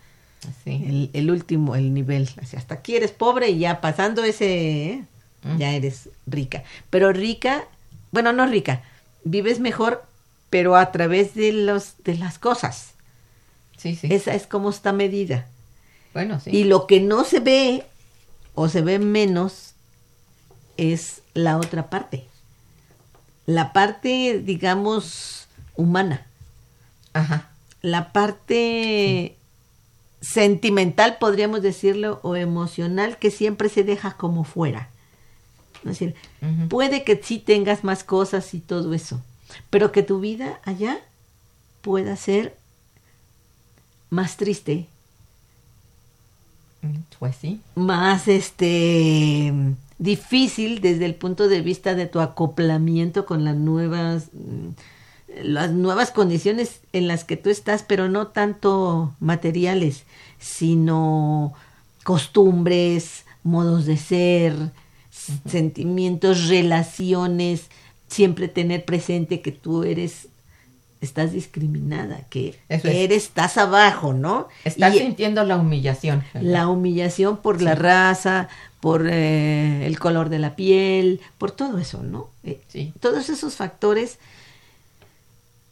[0.65, 2.31] El último, el nivel.
[2.41, 5.05] Así, hasta aquí eres pobre y ya pasando ese, ¿eh?
[5.43, 5.59] Mm.
[5.59, 6.65] ya eres rica.
[6.89, 7.65] Pero rica,
[8.11, 8.83] bueno, no rica,
[9.25, 10.05] vives mejor,
[10.49, 12.93] pero a través de, los, de las cosas.
[13.77, 14.09] Sí, sí.
[14.11, 15.47] Esa es como está medida.
[16.15, 16.51] Bueno, sí.
[16.51, 17.85] Y lo que no se ve
[18.55, 19.70] o se ve menos
[20.81, 22.27] es la otra parte.
[23.47, 26.27] La parte, digamos, humana.
[27.13, 27.49] Ajá.
[27.83, 29.37] La parte
[30.21, 34.89] sentimental, podríamos decirlo, o emocional, que siempre se deja como fuera.
[35.79, 36.15] Es decir,
[36.69, 39.23] puede que sí tengas más cosas y todo eso,
[39.71, 40.99] pero que tu vida allá
[41.81, 42.57] pueda ser
[44.11, 44.87] más triste,
[46.83, 47.61] Mm, Pues sí.
[47.75, 49.53] más este
[50.01, 54.71] difícil desde el punto de vista de tu acoplamiento con las nuevas mm,
[55.45, 60.03] las nuevas condiciones en las que tú estás, pero no tanto materiales,
[60.41, 61.53] sino
[62.03, 64.55] costumbres, modos de ser,
[65.49, 67.67] sentimientos, relaciones,
[68.09, 70.27] siempre tener presente que tú eres
[71.01, 74.49] estás discriminada, que, eres estás abajo, ¿no?
[74.65, 76.23] Estás Y- sintiendo la humillación.
[76.35, 76.51] ¿verdad?
[76.51, 78.49] la humillación por la raza,
[78.81, 82.31] por eh, el color de la piel, por todo eso, ¿no?
[82.45, 82.93] Eh, Sí.
[83.01, 84.19] Todos esos factores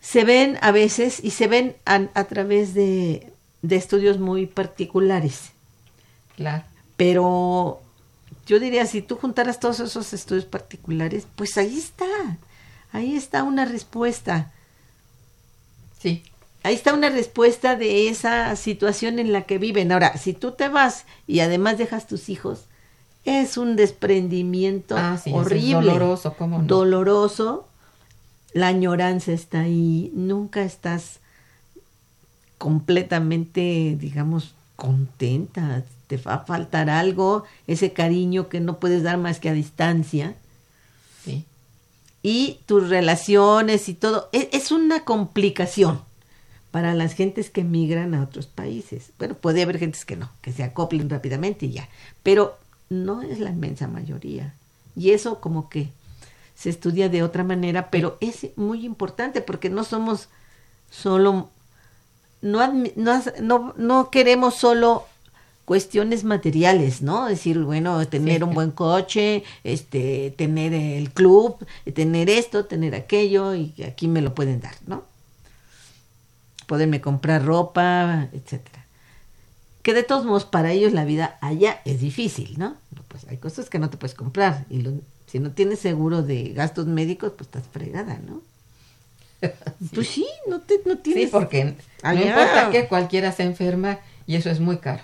[0.00, 5.50] se ven a veces y se ven a, a través de, de estudios muy particulares.
[6.36, 6.64] Claro.
[6.96, 7.80] Pero
[8.46, 12.38] yo diría, si tú juntaras todos esos estudios particulares, pues ahí está,
[12.92, 14.52] ahí está una respuesta.
[16.00, 16.22] Sí.
[16.62, 19.92] Ahí está una respuesta de esa situación en la que viven.
[19.92, 22.64] Ahora, si tú te vas y además dejas tus hijos,
[23.28, 25.72] es un desprendimiento Ah, sí, eso es horrible.
[25.92, 26.64] doloroso, ¿cómo no?
[26.64, 27.68] Doloroso.
[28.54, 30.10] La añoranza está ahí.
[30.14, 31.20] Nunca estás
[32.58, 35.84] completamente, digamos, contenta.
[36.06, 40.34] Te va a faltar algo, ese cariño que no puedes dar más que a distancia
[41.24, 41.44] Sí.
[42.22, 44.28] y tus relaciones y todo.
[44.32, 46.00] e- Es, una complicación
[46.70, 49.10] para las gentes que migran a otros países.
[49.18, 51.88] Bueno, puede haber gentes que no, que se acoplen rápidamente y ya,
[52.22, 52.56] pero
[52.90, 54.54] no es la inmensa mayoría.
[54.96, 55.90] Y eso como que
[56.54, 60.28] se estudia de otra manera, pero es muy importante porque no somos
[60.90, 61.50] solo,
[62.42, 65.04] no, no, no, no queremos solo
[65.64, 67.26] cuestiones materiales, ¿no?
[67.26, 68.42] Decir, bueno, tener Sí.
[68.42, 71.58] un buen coche, este, tener el club,
[71.94, 75.04] tener esto, tener aquello, y aquí me lo pueden dar, ¿no?
[76.66, 78.77] Poderme comprar ropa, etcétera.
[79.82, 82.76] Que de todos modos para ellos la vida allá es difícil, ¿no?
[83.08, 86.50] Pues hay cosas que no te puedes comprar y lo- si no tienes seguro de
[86.54, 88.42] gastos médicos, pues estás fregada, ¿no?
[89.94, 94.34] Pues sí, no te no Sí, tienes porque no importa que cualquiera se enferma y
[94.36, 95.02] eso es muy caro.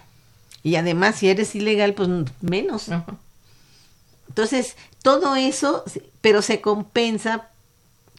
[0.62, 2.08] y además si eres ilegal, pues
[2.40, 2.88] menos.
[2.90, 3.16] Ajá.
[4.28, 5.84] Entonces, todo eso,
[6.20, 7.48] pero se compensa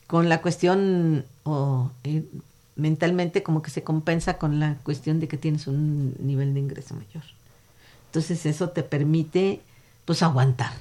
[0.08, 2.24] con la cuestión, o eh,
[2.76, 6.94] mentalmente como que se compensa con la cuestión de que tienes un nivel de ingreso
[6.94, 7.24] mayor.
[8.08, 9.62] Entonces, eso te permite,
[10.06, 10.72] pues, aguantar.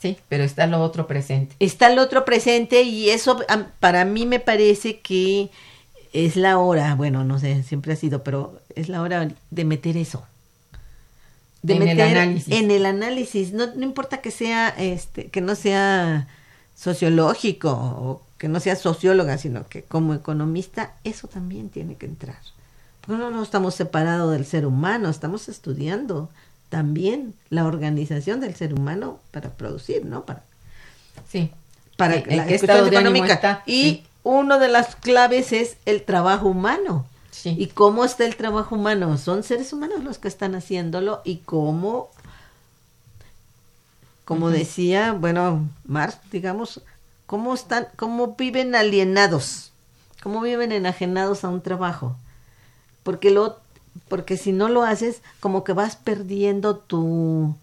[0.00, 1.56] Sí, pero está lo otro presente.
[1.60, 3.40] Está el otro presente y eso
[3.80, 5.50] para mí me parece que
[6.12, 9.96] es la hora, bueno, no sé, siempre ha sido, pero es la hora de meter
[9.96, 10.24] eso.
[11.62, 12.54] De En el meter análisis.
[12.54, 16.28] en el análisis, no, no importa que sea, este, que no sea
[16.76, 22.36] sociológico o que no sea socióloga, sino que como economista eso también tiene que entrar.
[23.08, 26.28] no, no estamos separados del ser humano, estamos estudiando
[26.68, 30.26] también la organización del ser humano para producir, ¿no?
[30.26, 30.42] Para,
[31.30, 31.52] Sí.
[31.96, 33.32] para Sí, la económica.
[33.32, 34.06] está, Y sí.
[34.24, 37.06] una de las claves es el trabajo humano.
[37.30, 37.56] Sí.
[37.58, 39.16] ¿Y cómo está el trabajo humano?
[39.16, 42.10] Son seres humanos los que están haciéndolo y cómo,
[44.26, 46.82] como decía, bueno, Marx, digamos,
[47.26, 49.72] cómo están, cómo viven alienados,
[50.22, 52.16] cómo viven enajenados a un trabajo.
[53.02, 53.58] Porque lo,
[54.08, 57.54] porque si no lo haces, como que vas perdiendo tu,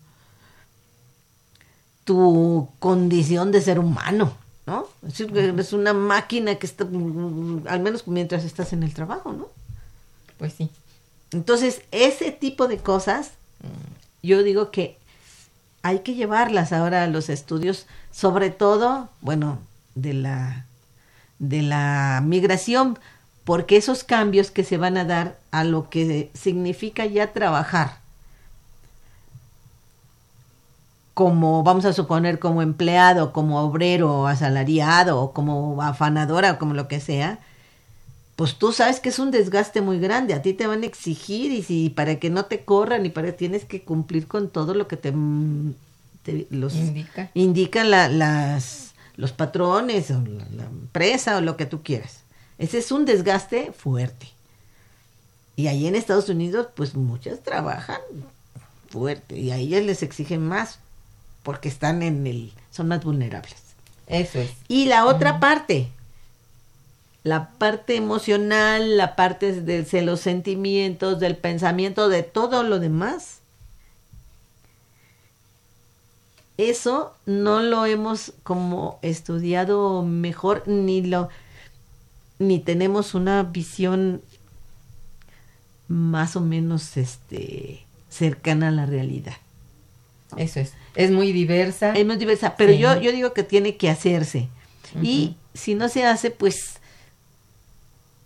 [2.03, 4.33] tu condición de ser humano,
[4.65, 4.87] ¿no?
[5.03, 8.93] Es decir, que eres una máquina que está, mm, al menos mientras estás en el
[8.93, 9.49] trabajo, ¿no?
[10.37, 10.69] Pues sí.
[11.31, 13.31] Entonces, ese tipo de cosas,
[14.21, 14.97] yo digo que
[15.83, 19.59] hay que llevarlas ahora a los estudios, sobre todo, bueno,
[19.95, 20.65] de la,
[21.39, 22.99] de la migración,
[23.43, 27.99] porque esos cambios que se van a dar a lo que significa ya trabajar,
[31.13, 37.39] como, vamos a suponer, como empleado, como obrero, asalariado, como afanadora, como lo que sea,
[38.35, 41.51] pues tú sabes que es un desgaste muy grande, a ti te van a exigir
[41.51, 44.87] y si para que no te corran y para tienes que cumplir con todo lo
[44.87, 45.13] que te,
[46.23, 47.29] te- los Indica.
[47.33, 52.21] indican la- las los patrones o la, la empresa o lo que tú quieras.
[52.57, 54.27] Ese es un desgaste fuerte.
[55.55, 57.99] Y ahí en Estados Unidos, pues muchas trabajan
[58.89, 60.79] fuerte y a ellas les exigen más
[61.43, 63.55] porque están en el son más vulnerables.
[64.07, 64.51] Eso es.
[64.67, 65.89] Y la otra parte,
[67.23, 73.40] la parte emocional, la parte de, de los sentimientos, del pensamiento, de todo lo demás.
[76.57, 81.29] Eso no lo hemos como estudiado mejor ni lo
[82.39, 84.21] ni tenemos una visión
[85.87, 89.33] más o menos este cercana a la realidad.
[90.37, 90.73] Eso es.
[90.95, 91.93] Es muy diversa.
[91.93, 92.79] Es muy diversa, pero Sí.
[92.79, 94.47] yo, yo digo que tiene que hacerse.
[95.01, 96.75] Y si no se hace, pues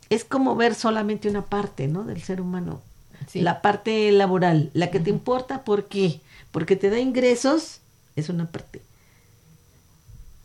[0.09, 2.03] es como ver solamente una parte, ¿no?
[2.03, 2.81] Del ser humano.
[3.27, 3.41] Sí.
[3.41, 6.21] La parte laboral, la que te importa, ¿por qué?
[6.51, 7.81] Porque te da ingresos,
[8.15, 8.81] es una parte.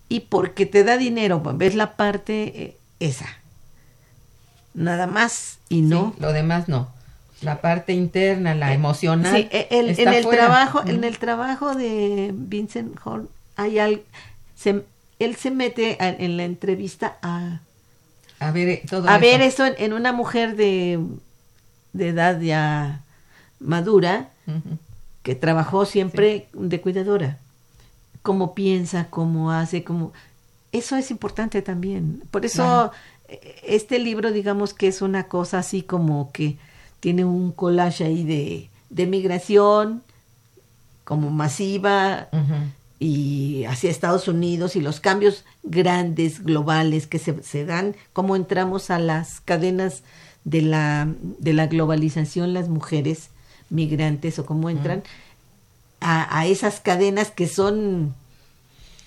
[0.08, 3.26] Y porque te da dinero, pues, ves la parte eh, esa.
[4.74, 6.12] Nada más y no.
[6.16, 6.90] Sí, lo demás no.
[7.42, 9.34] La parte interna, la Eh, emocional.
[9.34, 10.44] Sí, eh, el- está en el fuera.
[10.46, 14.02] trabajo, en el trabajo de Vincent Hall, hay al,
[14.56, 14.84] se-
[15.18, 17.60] él se mete a- en la entrevista a,
[18.40, 19.20] A ver, todo a eso.
[19.20, 20.98] ver eso en, en una mujer de,
[21.92, 23.00] de edad ya
[23.58, 24.30] madura
[25.22, 27.38] que trabajó siempre de cuidadora.
[28.22, 30.12] Cómo piensa, cómo hace, cómo...
[30.72, 32.22] Eso es importante también.
[32.30, 32.92] Por eso
[33.28, 36.58] eh, este libro, digamos que es una cosa así como que
[37.00, 40.02] tiene un collage ahí de, de migración,
[41.04, 42.28] como masiva,
[43.00, 48.90] y hacia Estados Unidos y los cambios grandes, globales que se, se dan, cómo entramos
[48.90, 50.02] a las cadenas
[50.44, 51.08] de la,
[51.38, 53.30] de la globalización las mujeres
[53.70, 55.02] migrantes o cómo entran
[56.00, 58.14] a, a esas cadenas que son,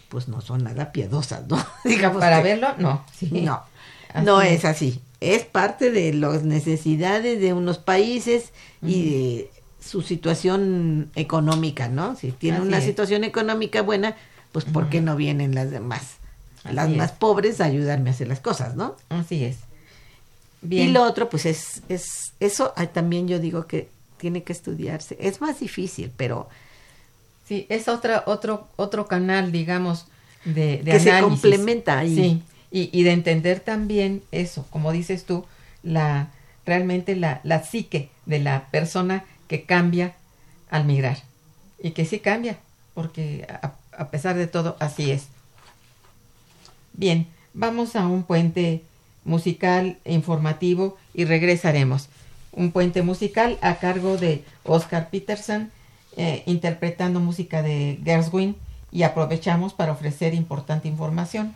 [0.10, 1.64] pues no son nada piadosas, ¿no?
[1.84, 3.04] Digamos Para que- verlo, no.
[3.18, 3.28] Sí.
[3.46, 3.64] No,
[4.14, 4.64] Así no es.
[4.66, 5.02] así.
[5.22, 8.52] Es parte de las necesidades de unos países
[8.84, 9.50] y de
[9.82, 12.16] su situación económica, ¿no?
[12.16, 12.84] Si tiene Así una es.
[12.84, 14.16] situación económica buena,
[14.52, 16.18] pues ¿por qué no vienen las demás?
[16.70, 17.18] Las más es.
[17.18, 18.96] pobres a ayudarme a hacer las cosas, ¿no?
[19.10, 19.58] Así es.
[20.62, 20.90] Bien.
[20.90, 25.18] Y lo otro, pues es, es eso también yo digo que tiene que estudiarse.
[25.20, 26.48] Es más difícil, pero
[27.48, 30.06] Sí, es otra, otro, otro canal, digamos,
[30.46, 31.30] de, de Que se análisis.
[31.42, 32.16] complementa ahí.
[32.16, 35.46] Sí, y, y de entender también eso, como dices tú,
[35.84, 36.30] la
[36.66, 40.16] realmente la, la psique de la persona que cambia
[40.70, 41.18] al migrar.
[41.82, 42.58] Y que sí cambia,
[42.94, 45.26] porque a, a pesar de todo, así es.
[46.94, 48.82] Bien, vamos a un puente
[49.26, 52.08] musical e informativo y regresaremos.
[52.52, 55.72] Un puente musical a cargo de Oscar Peterson,
[56.18, 58.56] eh, interpretando música de Gershwin
[58.92, 61.56] y aprovechamos para ofrecer importante información.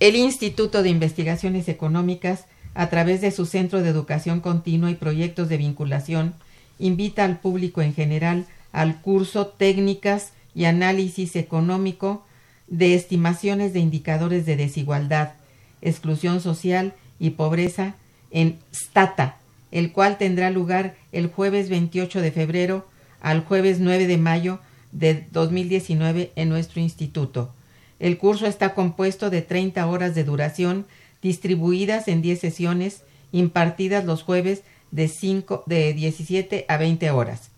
[0.00, 5.48] El Instituto de Investigaciones Económicas, a través de su Centro de Educación Continua y proyectos
[5.48, 6.34] de vinculación,
[6.78, 12.24] invita al público en general al curso Técnicas y Análisis Económico
[12.66, 15.34] de Estimaciones de Indicadores de Desigualdad,
[15.82, 17.94] Exclusión Social y Pobreza
[18.30, 19.36] en STATA,
[19.72, 22.86] el cual tendrá lugar el jueves 28 de febrero
[23.20, 24.60] al jueves 9 de mayo
[24.92, 27.52] de 2019 en nuestro instituto.
[27.98, 30.86] El curso está compuesto de 30 horas de duración
[31.22, 33.02] distribuidas en 10 sesiones
[33.32, 37.50] impartidas los jueves de, 5, de 17 a 20 horas.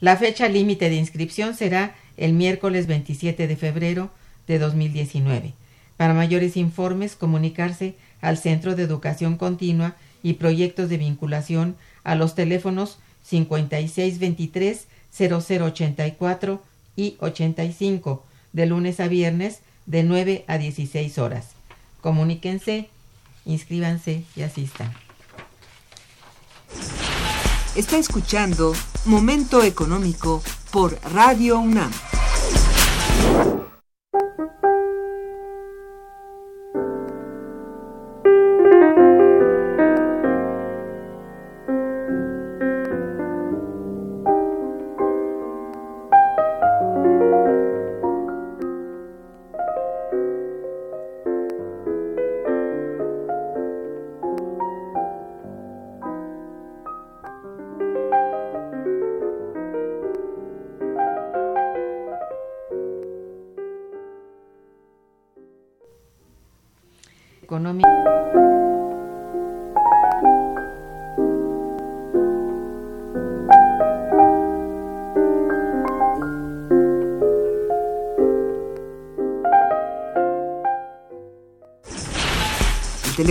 [0.00, 4.10] La fecha límite de inscripción será el miércoles 27 de febrero
[4.46, 5.54] de 2019.
[5.96, 12.34] Para mayores informes, comunicarse al Centro de Educación Continua y Proyectos de Vinculación a los
[12.34, 14.86] teléfonos 5623
[15.16, 16.62] 0084
[16.96, 21.48] y 85 de lunes a viernes de 9 a 16 horas.
[22.00, 22.88] Comuníquense,
[23.44, 24.92] inscríbanse y asistan.
[27.74, 31.92] Está escuchando Momento Económico por Radio UNAM.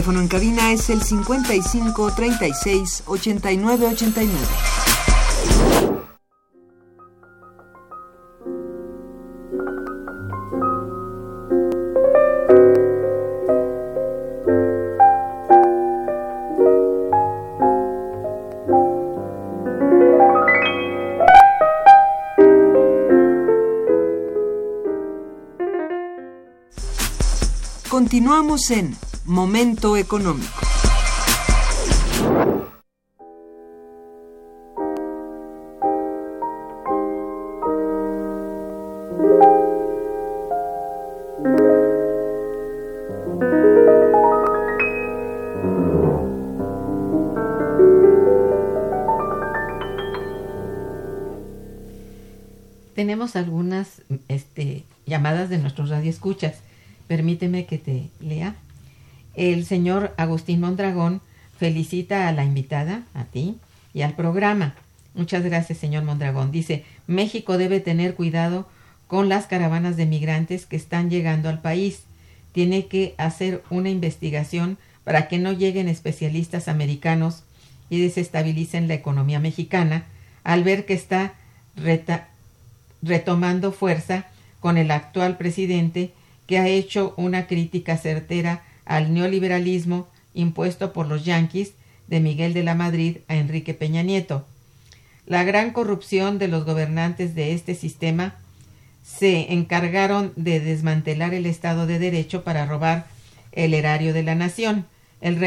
[0.05, 4.39] Teléfono en cabina es el 55 36 89 89.
[27.89, 28.95] Continuamos en
[29.25, 30.45] Momento Económico.
[52.93, 56.59] Tenemos algunas este, llamadas de nuestros radioescuchas.
[57.07, 58.09] Permíteme que te.
[59.35, 61.21] El señor Agustín Mondragón
[61.57, 63.57] felicita a la invitada, a ti,
[63.93, 64.75] y al programa.
[65.13, 66.51] Muchas gracias, señor Mondragón.
[66.51, 68.67] Dice, México debe tener cuidado
[69.07, 72.03] con las caravanas de migrantes que están llegando al país.
[72.51, 77.43] Tiene que hacer una investigación para que no lleguen especialistas americanos
[77.89, 80.05] y desestabilicen la economía mexicana
[80.43, 81.33] al ver que está
[83.01, 84.25] retomando fuerza
[84.59, 86.11] con el actual presidente
[86.47, 91.73] que ha hecho una crítica certera al neoliberalismo impuesto por los yanquis
[92.07, 94.45] de Miguel de la Madrid a Enrique Peña Nieto.
[95.25, 98.35] La gran corrupción de los gobernantes de este sistema
[99.03, 103.07] se encargaron de desmantelar el Estado de Derecho para robar
[103.51, 104.85] el erario de la nación.
[105.21, 105.39] El,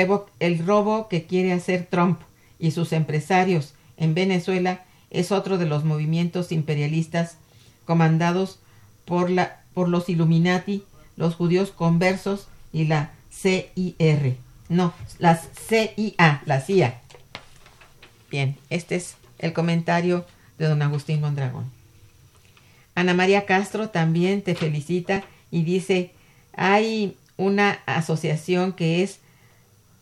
[0.67, 2.21] robo que quiere hacer Trump
[2.59, 7.37] y sus empresarios en Venezuela es otro de los movimientos imperialistas
[7.85, 8.59] comandados
[9.05, 10.85] por, la, por los Illuminati,
[11.17, 14.37] los judíos conversos y la CIR.
[14.69, 17.01] No, las CIA, la CIA.
[18.31, 20.27] Bien, este es el comentario
[20.59, 21.71] de don Agustín Mondragón.
[22.95, 26.11] Ana María Castro también te felicita y dice,
[26.55, 29.21] hay una asociación que es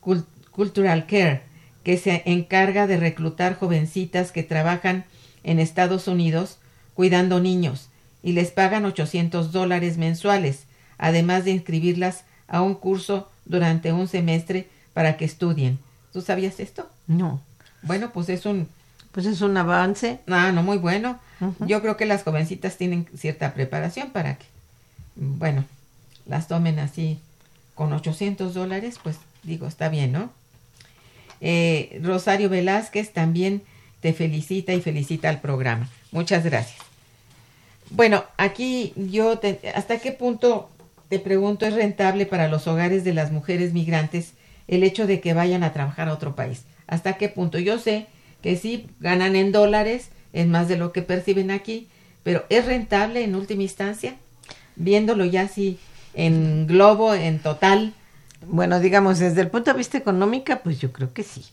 [0.02, 1.42] Cul- Cultural Care,
[1.84, 5.04] que se encarga de reclutar jovencitas que trabajan
[5.44, 6.58] en Estados Unidos
[6.94, 7.88] cuidando niños
[8.22, 10.64] y les pagan 800 dólares mensuales,
[10.98, 15.78] además de inscribirlas a un curso durante un semestre para que estudien.
[16.12, 16.88] ¿Tú sabías esto?
[17.06, 17.40] No,
[17.82, 18.68] Bueno, pues es un,
[19.12, 20.20] pues es un avance.
[20.28, 21.18] Ah, no, muy bueno.
[21.60, 24.46] Yo creo que las jovencitas tienen cierta preparación para que,
[25.16, 25.64] bueno,
[26.26, 27.18] las tomen así
[27.74, 30.30] con 800 dólares, pues digo, está bien, ¿no?
[31.42, 33.62] Eh, Rosario Velázquez también
[34.00, 35.88] te felicita y felicita al programa.
[36.12, 36.78] Muchas gracias.
[37.90, 40.70] Bueno, aquí yo, te- ¿hasta qué punto,
[41.08, 44.32] te pregunto, es rentable para los hogares de las mujeres migrantes
[44.68, 46.64] el hecho de que vayan a trabajar a otro país?
[46.86, 47.58] ¿Hasta qué punto?
[47.58, 48.06] Yo sé
[48.42, 51.88] que sí ganan en dólares, es más de lo que perciben aquí,
[52.22, 54.16] pero ¿es rentable en última instancia?
[54.76, 55.78] Viéndolo ya así
[56.14, 57.94] en globo, en total,
[58.40, 61.46] Bueno, digamos, desde el punto de vista económico, pues yo creo que sí.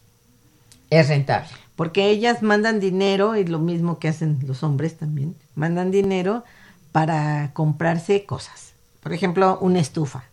[0.89, 1.49] es rentable.
[1.75, 6.43] Porque ellas mandan dinero, y lo mismo que hacen los hombres también, mandan dinero
[6.91, 8.72] para comprarse cosas.
[9.03, 10.23] Por ejemplo, una estufa.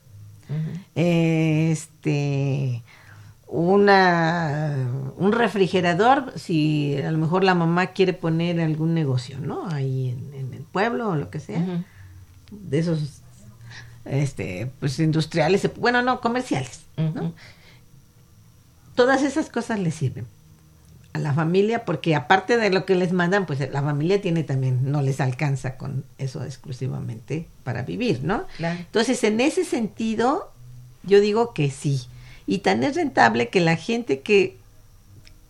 [0.95, 2.83] Este
[3.47, 4.77] un una
[5.17, 9.69] un refrigerador si a lo mejor la mamá quiere poner algún negocio, ¿no?
[9.69, 11.85] Ahí en, en el pueblo o lo que sea.
[12.51, 13.21] De esos
[14.05, 17.33] este pues industriales, bueno, no, comerciales, ¿no?
[18.95, 20.27] Todas esas cosas le sirven
[21.13, 24.91] a la familia porque aparte de lo que les mandan, pues la familia tiene también
[24.93, 28.47] no les alcanza con eso exclusivamente para vivir, ¿no?
[28.59, 28.79] Claro.
[28.79, 30.51] Entonces, en ese sentido,
[31.03, 32.03] yo digo que sí.
[32.47, 34.57] Y tan es rentable que la gente que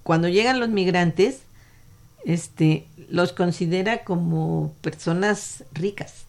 [0.03, 1.41] cuando llegan los migrantes,
[2.25, 6.25] este, los considera como personas ricas.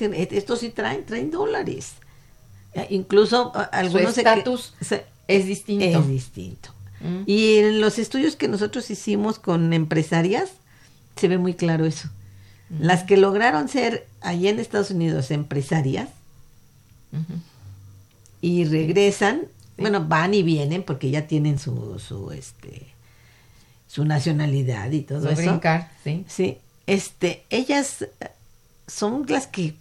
[0.00, 1.92] "Et- estos sí traen, traen dólares.
[2.74, 4.74] Eh, Incluso Su algunos estatus
[5.28, 5.84] es distinto.
[6.00, 6.71] es distinto.
[7.02, 7.22] Mm.
[7.26, 10.50] Y en los estudios que nosotros hicimos con empresarias,
[11.16, 12.08] se ve muy claro eso.
[12.78, 16.08] Las que lograron ser allá en Estados Unidos empresarias
[18.40, 19.42] y regresan,
[19.76, 22.86] bueno, van y vienen porque ya tienen su, su, este,
[23.86, 25.42] su nacionalidad y todo Su eso.
[25.42, 26.24] green card, sí.
[26.28, 28.06] Sí, este, ellas
[28.86, 29.74] son las que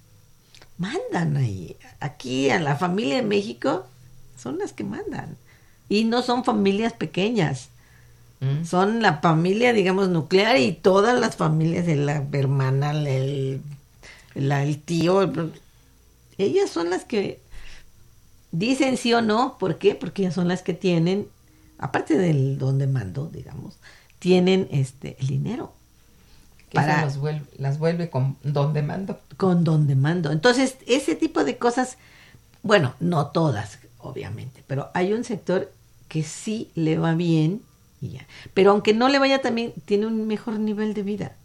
[0.77, 1.77] mandan ahí.
[2.01, 3.85] Aquí a la familia en México
[4.37, 5.37] son las que mandan.
[5.91, 7.67] Y no son familias pequeñas.
[8.39, 8.63] Mm.
[8.65, 13.61] Son la familia, digamos, nuclear y todas las familias de la hermana, el,
[14.33, 15.21] la- el tío.
[15.21, 15.51] el-
[16.37, 17.39] ellas son las que
[18.51, 19.57] dicen sí o no.
[19.59, 19.95] ¿Por qué?
[19.95, 21.27] Porque ellas son las que tienen,
[21.77, 23.75] aparte del donde mando, digamos,
[24.19, 25.73] tienen este el dinero
[26.69, 29.19] Que para- eso los vuelve- las vuelve con donde mando.
[29.37, 30.31] con donde mando.
[30.31, 31.97] Entonces, ese tipo de cosas,
[32.63, 35.71] bueno, no todas, obviamente, pero hay un sector
[36.11, 37.61] que sí le va bien
[38.01, 38.27] y ya.
[38.53, 41.35] Pero aunque no le vaya también, tiene un mejor nivel de vida.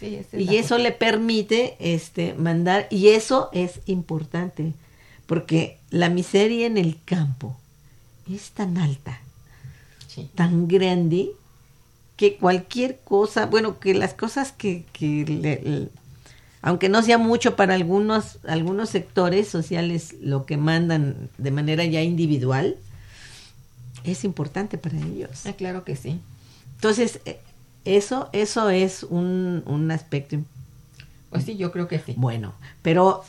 [0.00, 4.72] Sí, esa es Y eso le permite este mandar, y eso es importante,
[5.26, 7.56] porque la miseria en el campo
[8.28, 9.20] es tan alta.
[10.08, 10.28] Sí.
[10.34, 11.30] tan grande,
[12.16, 15.88] que cualquier cosa, bueno, que las cosas que, que le- le-
[16.62, 22.02] aunque no sea mucho para algunos, algunos sectores sociales, lo que mandan de manera ya
[22.02, 22.76] individual,
[24.12, 25.46] es importante para ellos.
[25.46, 26.20] Ah, claro que sí.
[26.76, 27.40] Entonces, eh,
[27.84, 30.38] eso, eso es un, un aspecto
[31.30, 32.14] Pues sí, yo creo que sí.
[32.16, 33.24] bueno, pero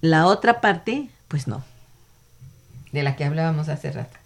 [0.00, 1.64] la otra parte, pues no.
[2.92, 4.16] de la que hablábamos hace rato.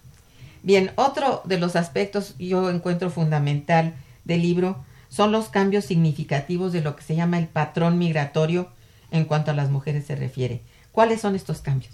[0.63, 3.93] Bien, otro de los aspectos yo encuentro fundamental
[4.23, 8.69] del libro son los cambios significativos de lo que se llama el patrón migratorio
[9.11, 10.61] en cuanto a las mujeres se refiere.
[10.91, 11.93] ¿Cuáles son estos cambios?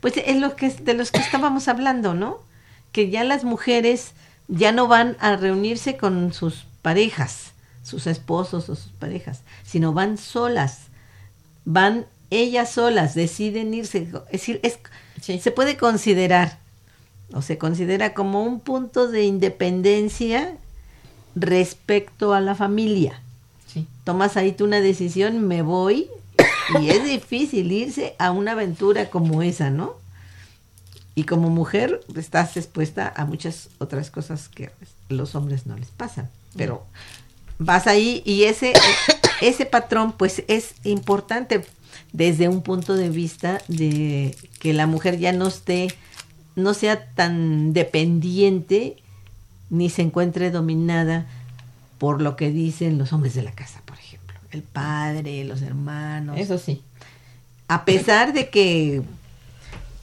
[0.00, 2.38] Pues es lo que de los que estábamos hablando, ¿no?
[2.92, 4.12] Que ya las mujeres
[4.48, 10.18] ya no van a reunirse con sus parejas, sus esposos o sus parejas, sino van
[10.18, 10.86] solas.
[11.64, 14.08] Van ellas solas, deciden irse.
[14.26, 14.78] Es decir, es,
[15.20, 15.38] Sí.
[15.38, 16.58] se puede considerar
[17.34, 20.56] o se considera como un punto de independencia
[21.34, 23.20] respecto a la familia.
[23.66, 26.08] Sí, tomas ahí tú una decisión, me voy,
[26.80, 29.94] y es difícil irse a una aventura como esa, ¿no?
[31.20, 34.70] Y como mujer estás expuesta a muchas otras cosas que
[35.10, 36.86] los hombres no les pasan, pero
[37.58, 38.72] vas ahí y ese,
[39.42, 41.62] ese patrón pues es importante
[42.14, 45.88] desde un punto de vista de que la mujer ya no esté,
[46.56, 48.96] no sea tan dependiente
[49.68, 51.26] ni se encuentre dominada
[51.98, 56.38] por lo que dicen los hombres de la casa, por ejemplo, el padre, los hermanos.
[56.38, 56.80] eso sí.
[57.68, 59.02] A pesar de que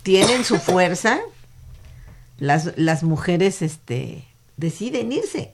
[0.08, 1.20] tienen su fuerza,
[2.39, 4.24] las, las mujeres este,
[4.55, 5.51] deciden irse.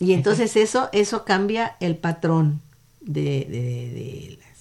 [0.00, 2.62] Y entonces eso, eso cambia el patrón
[3.02, 4.58] de, de- de las,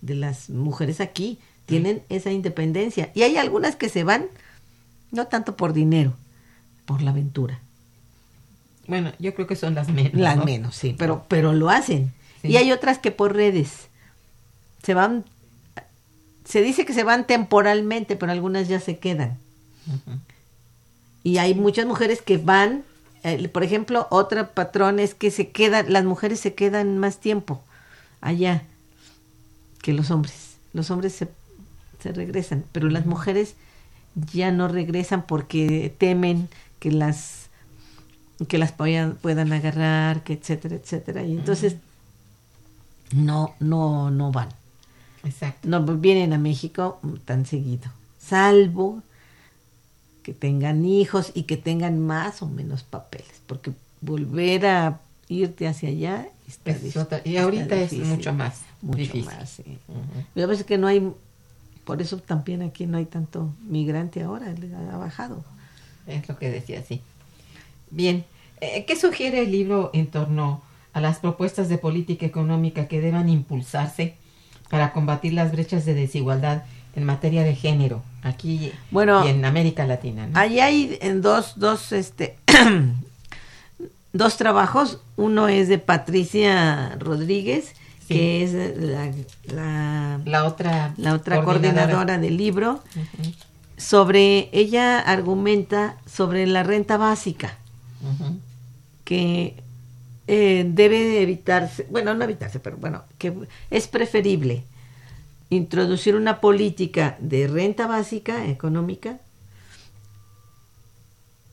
[0.00, 1.38] de las mujeres aquí.
[1.66, 3.10] Tienen esa independencia.
[3.14, 4.26] Y hay algunas que se van,
[5.10, 6.14] no tanto por dinero,
[6.84, 7.58] por la aventura.
[8.86, 10.14] Bueno, yo creo que son las menos.
[10.14, 10.44] Las ¿no?
[10.44, 12.12] menos, sí, pero, pero lo hacen.
[12.42, 12.48] Sí.
[12.48, 13.88] Y hay otras que por redes
[14.84, 15.24] se van,
[16.44, 19.38] se dice que se van temporalmente, pero algunas ya se quedan.
[21.22, 22.84] Y hay muchas mujeres que van,
[23.22, 27.62] eh, por ejemplo, otro patrón es que se quedan, las mujeres se quedan más tiempo
[28.20, 28.62] allá
[29.82, 30.56] que los hombres.
[30.72, 31.28] Los hombres se,
[32.00, 33.54] se regresan, pero las mujeres
[34.32, 37.42] ya no regresan porque temen que las
[38.48, 41.22] que las puedan, puedan agarrar, que etcétera, etcétera.
[41.22, 41.76] Y entonces
[43.12, 44.48] no, no, no van.
[45.24, 45.68] Exacto.
[45.68, 47.90] No vienen a México tan seguido.
[48.18, 49.02] Salvo
[50.22, 53.40] que tengan hijos y que tengan más o menos papeles.
[53.46, 58.60] Porque volver a irte hacia allá está Es otra- y está ahorita es mucho más
[58.82, 59.24] Mucho difícil.
[59.24, 59.78] más, sí.
[60.66, 61.12] Que no hay
[61.84, 64.54] Por eso también aquí no hay tanto migrante ahora,
[64.92, 65.42] ha bajado.
[66.06, 67.00] Es lo que decía, sí.
[67.90, 68.24] Bien,
[68.60, 70.62] eh, ¿qué sugiere el libro en torno
[70.92, 74.14] a las propuestas de política económica que deban impulsarse
[74.72, 76.62] para combatir las brechas de desigualdad
[76.96, 80.26] en materia de género aquí bueno, y en América Latina?
[80.28, 80.38] ¿no?
[80.38, 82.38] Ahí hay en dos, dos, este,
[84.14, 84.98] dos trabajos.
[85.16, 87.74] Uno es de Patricia Rodríguez,
[88.08, 88.14] Sí.
[88.14, 89.12] que es la,
[89.54, 92.16] la, La otra, la otra coordinadora.
[92.16, 92.82] del libro.
[93.76, 97.58] Sobre, ella argumenta sobre la renta básica,
[99.04, 99.61] que
[100.34, 103.34] eh, debe evitarse, bueno, no evitarse, pero bueno, que
[103.70, 104.64] es preferible
[105.50, 109.18] introducir una política de renta básica económica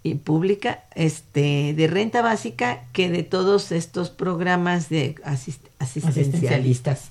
[0.01, 7.09] y pública, este, de renta básica que de todos estos programas de asist- asistencialistas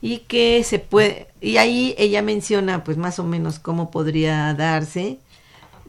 [0.00, 5.18] y que se puede y ahí ella menciona pues más o menos cómo podría darse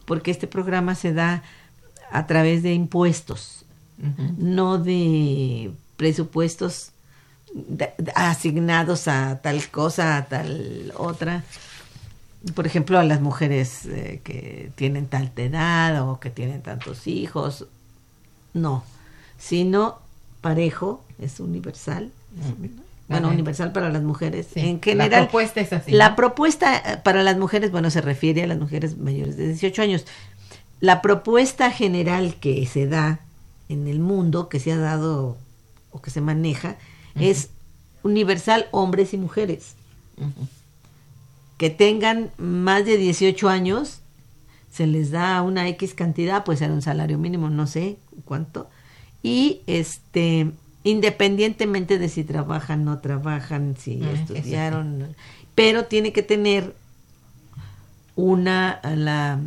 [0.05, 1.43] porque este programa se da
[2.09, 3.65] a través de impuestos
[4.37, 6.91] No de presupuestos
[7.53, 11.43] de- de- asignados a tal cosa a tal otra
[12.53, 17.65] por ejemplo a las mujeres eh, que tienen tal edad o que tienen tantos hijos
[18.53, 18.83] no
[19.39, 19.97] sino
[20.41, 22.11] parejo es universal
[23.07, 23.33] bueno, Ajá.
[23.33, 24.47] universal para las mujeres.
[24.53, 26.15] Sí, En la general, propuesta es así, La ¿no?
[26.17, 30.05] propuesta eh, para las mujeres, bueno, se refiere a las mujeres mayores de 18 años.
[30.81, 33.21] La propuesta general que se da
[33.69, 35.37] en el mundo, que se ha dado
[35.91, 36.77] o que se maneja,
[37.15, 37.49] es
[38.03, 39.73] universal hombres y mujeres.
[41.57, 43.99] Que tengan más de 18 años,
[44.71, 48.69] se les da una X cantidad, puede ser un salario mínimo, no sé cuánto,
[49.23, 50.51] y este
[50.83, 55.15] independientemente de si trabajan, no trabajan, si Ah, estudiaron,
[55.55, 56.73] pero tiene que tener
[58.15, 59.39] una la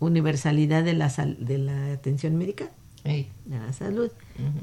[0.00, 2.68] universalidad de la sal- de la atención médica,
[3.08, 4.10] De la salud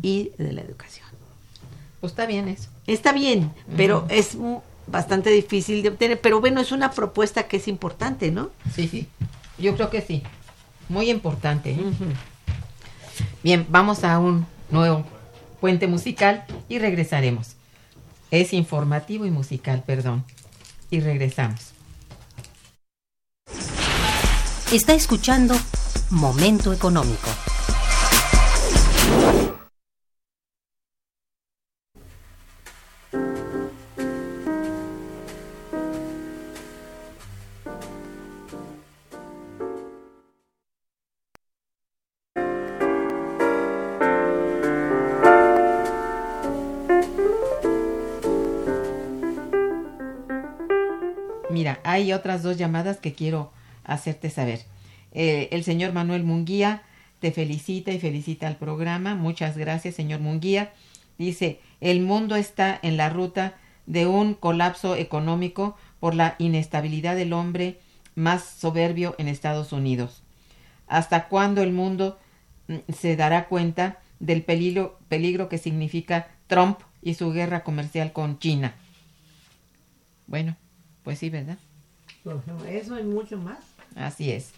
[0.02, 1.08] y de la educación.
[2.00, 2.70] Pues está bien eso.
[2.86, 4.38] Está bien, pero es
[4.88, 8.52] bastante difícil de obtener, pero bueno, es una propuesta que es importante, ¿no?
[8.74, 9.08] Sí, sí.
[9.58, 10.22] Yo creo que sí.
[10.90, 11.72] Muy importante.
[11.72, 11.84] ¿eh?
[13.44, 15.04] Bien, vamos a un nuevo
[15.60, 17.56] puente musical y regresaremos.
[18.30, 20.24] Es informativo y musical, perdón.
[20.92, 21.74] Y regresamos.
[24.72, 25.56] Está escuchando
[26.12, 27.30] Momento Económico.
[51.96, 53.52] Hay otras dos llamadas que quiero
[53.86, 54.62] hacerte saber.
[55.14, 56.84] Eh, el señor Manuel Munguía
[57.20, 59.16] te felicita y felicita al programa.
[59.16, 60.74] Muchas gracias, señor Munguía.
[61.18, 67.32] Dice, el mundo está en la ruta de un colapso económico por la inestabilidad del
[67.32, 67.80] hombre
[68.14, 70.22] más soberbio en Estados Unidos.
[70.88, 72.20] ¿Hasta cuándo el mundo
[72.68, 78.38] mm, se dará cuenta del peligro, peligro que significa Trump y su guerra comercial con
[78.38, 78.76] China?
[80.28, 80.58] Bueno,
[81.04, 81.58] pues sí, ¿verdad?
[82.70, 83.60] Eso y mucho más.
[83.96, 84.50] Así es.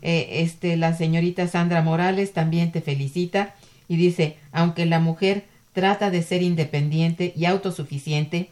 [0.00, 3.54] Eh, este, la señorita Sandra Morales también te felicita
[3.88, 8.50] y dice, aunque la mujer trata de ser independiente y autosuficiente,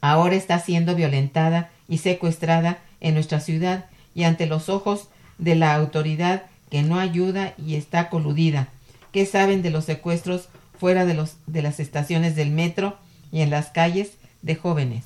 [0.00, 5.74] ahora está siendo violentada y secuestrada en nuestra ciudad y ante los ojos de la
[5.74, 8.68] autoridad que no ayuda y está coludida.
[9.12, 12.96] ¿Qué saben de los secuestros fuera de, los, de las estaciones del metro
[13.32, 14.12] y en las calles
[14.42, 15.04] de jóvenes?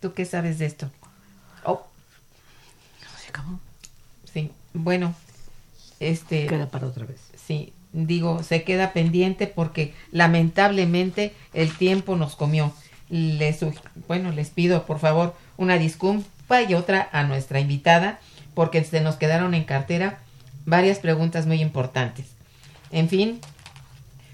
[0.00, 0.90] ¿Tú qué sabes de esto?
[3.40, 3.58] Oh,
[4.32, 5.14] Sí, bueno,
[6.00, 7.20] este, Queda para otra vez.
[7.36, 12.72] sí, digo, se queda pendiente porque lamentablemente el tiempo nos comió.
[13.10, 13.60] Les,
[14.08, 18.18] bueno, les pido por favor una disculpa y otra a nuestra invitada
[18.54, 20.18] porque se nos quedaron en cartera
[20.64, 22.26] varias preguntas muy importantes.
[22.90, 23.40] En fin,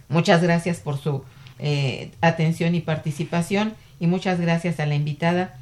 [0.09, 1.25] muchas gracias por su
[1.59, 5.57] eh, atención y participación y muchas gracias a la invitada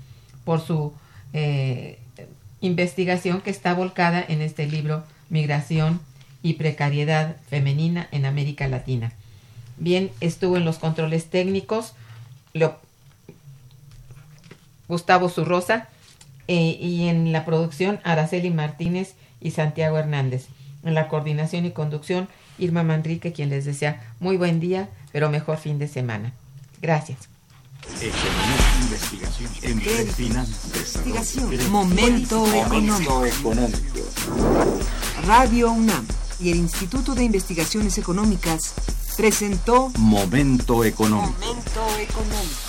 [0.44, 0.92] por su
[1.32, 1.98] eh,
[2.60, 6.00] investigación que está volcada en este libro Migración
[6.42, 9.12] y Precariedad Femenina en América Latina.
[9.78, 11.94] Bien, estuvo en los controles técnicos
[14.88, 15.88] Gustavo Zurrosa
[16.48, 20.46] eh, y en la producción Araceli Martínez y Santiago Hernández.
[20.84, 22.28] En la coordinación y conducción
[22.58, 26.32] Irma Manrique, quien les desea muy buen día, pero mejor fin de semana.
[26.80, 27.28] Gracias.
[28.96, 29.28] Economía
[29.70, 29.80] investigativa.
[29.80, 30.22] crédito,
[30.74, 33.22] investigación, momento económico.
[35.26, 36.06] Radio UNAM
[36.40, 38.74] y el Instituto de Investigaciones Económicas
[39.16, 41.32] presentó Momento económico.
[41.40, 42.65] Momento económico.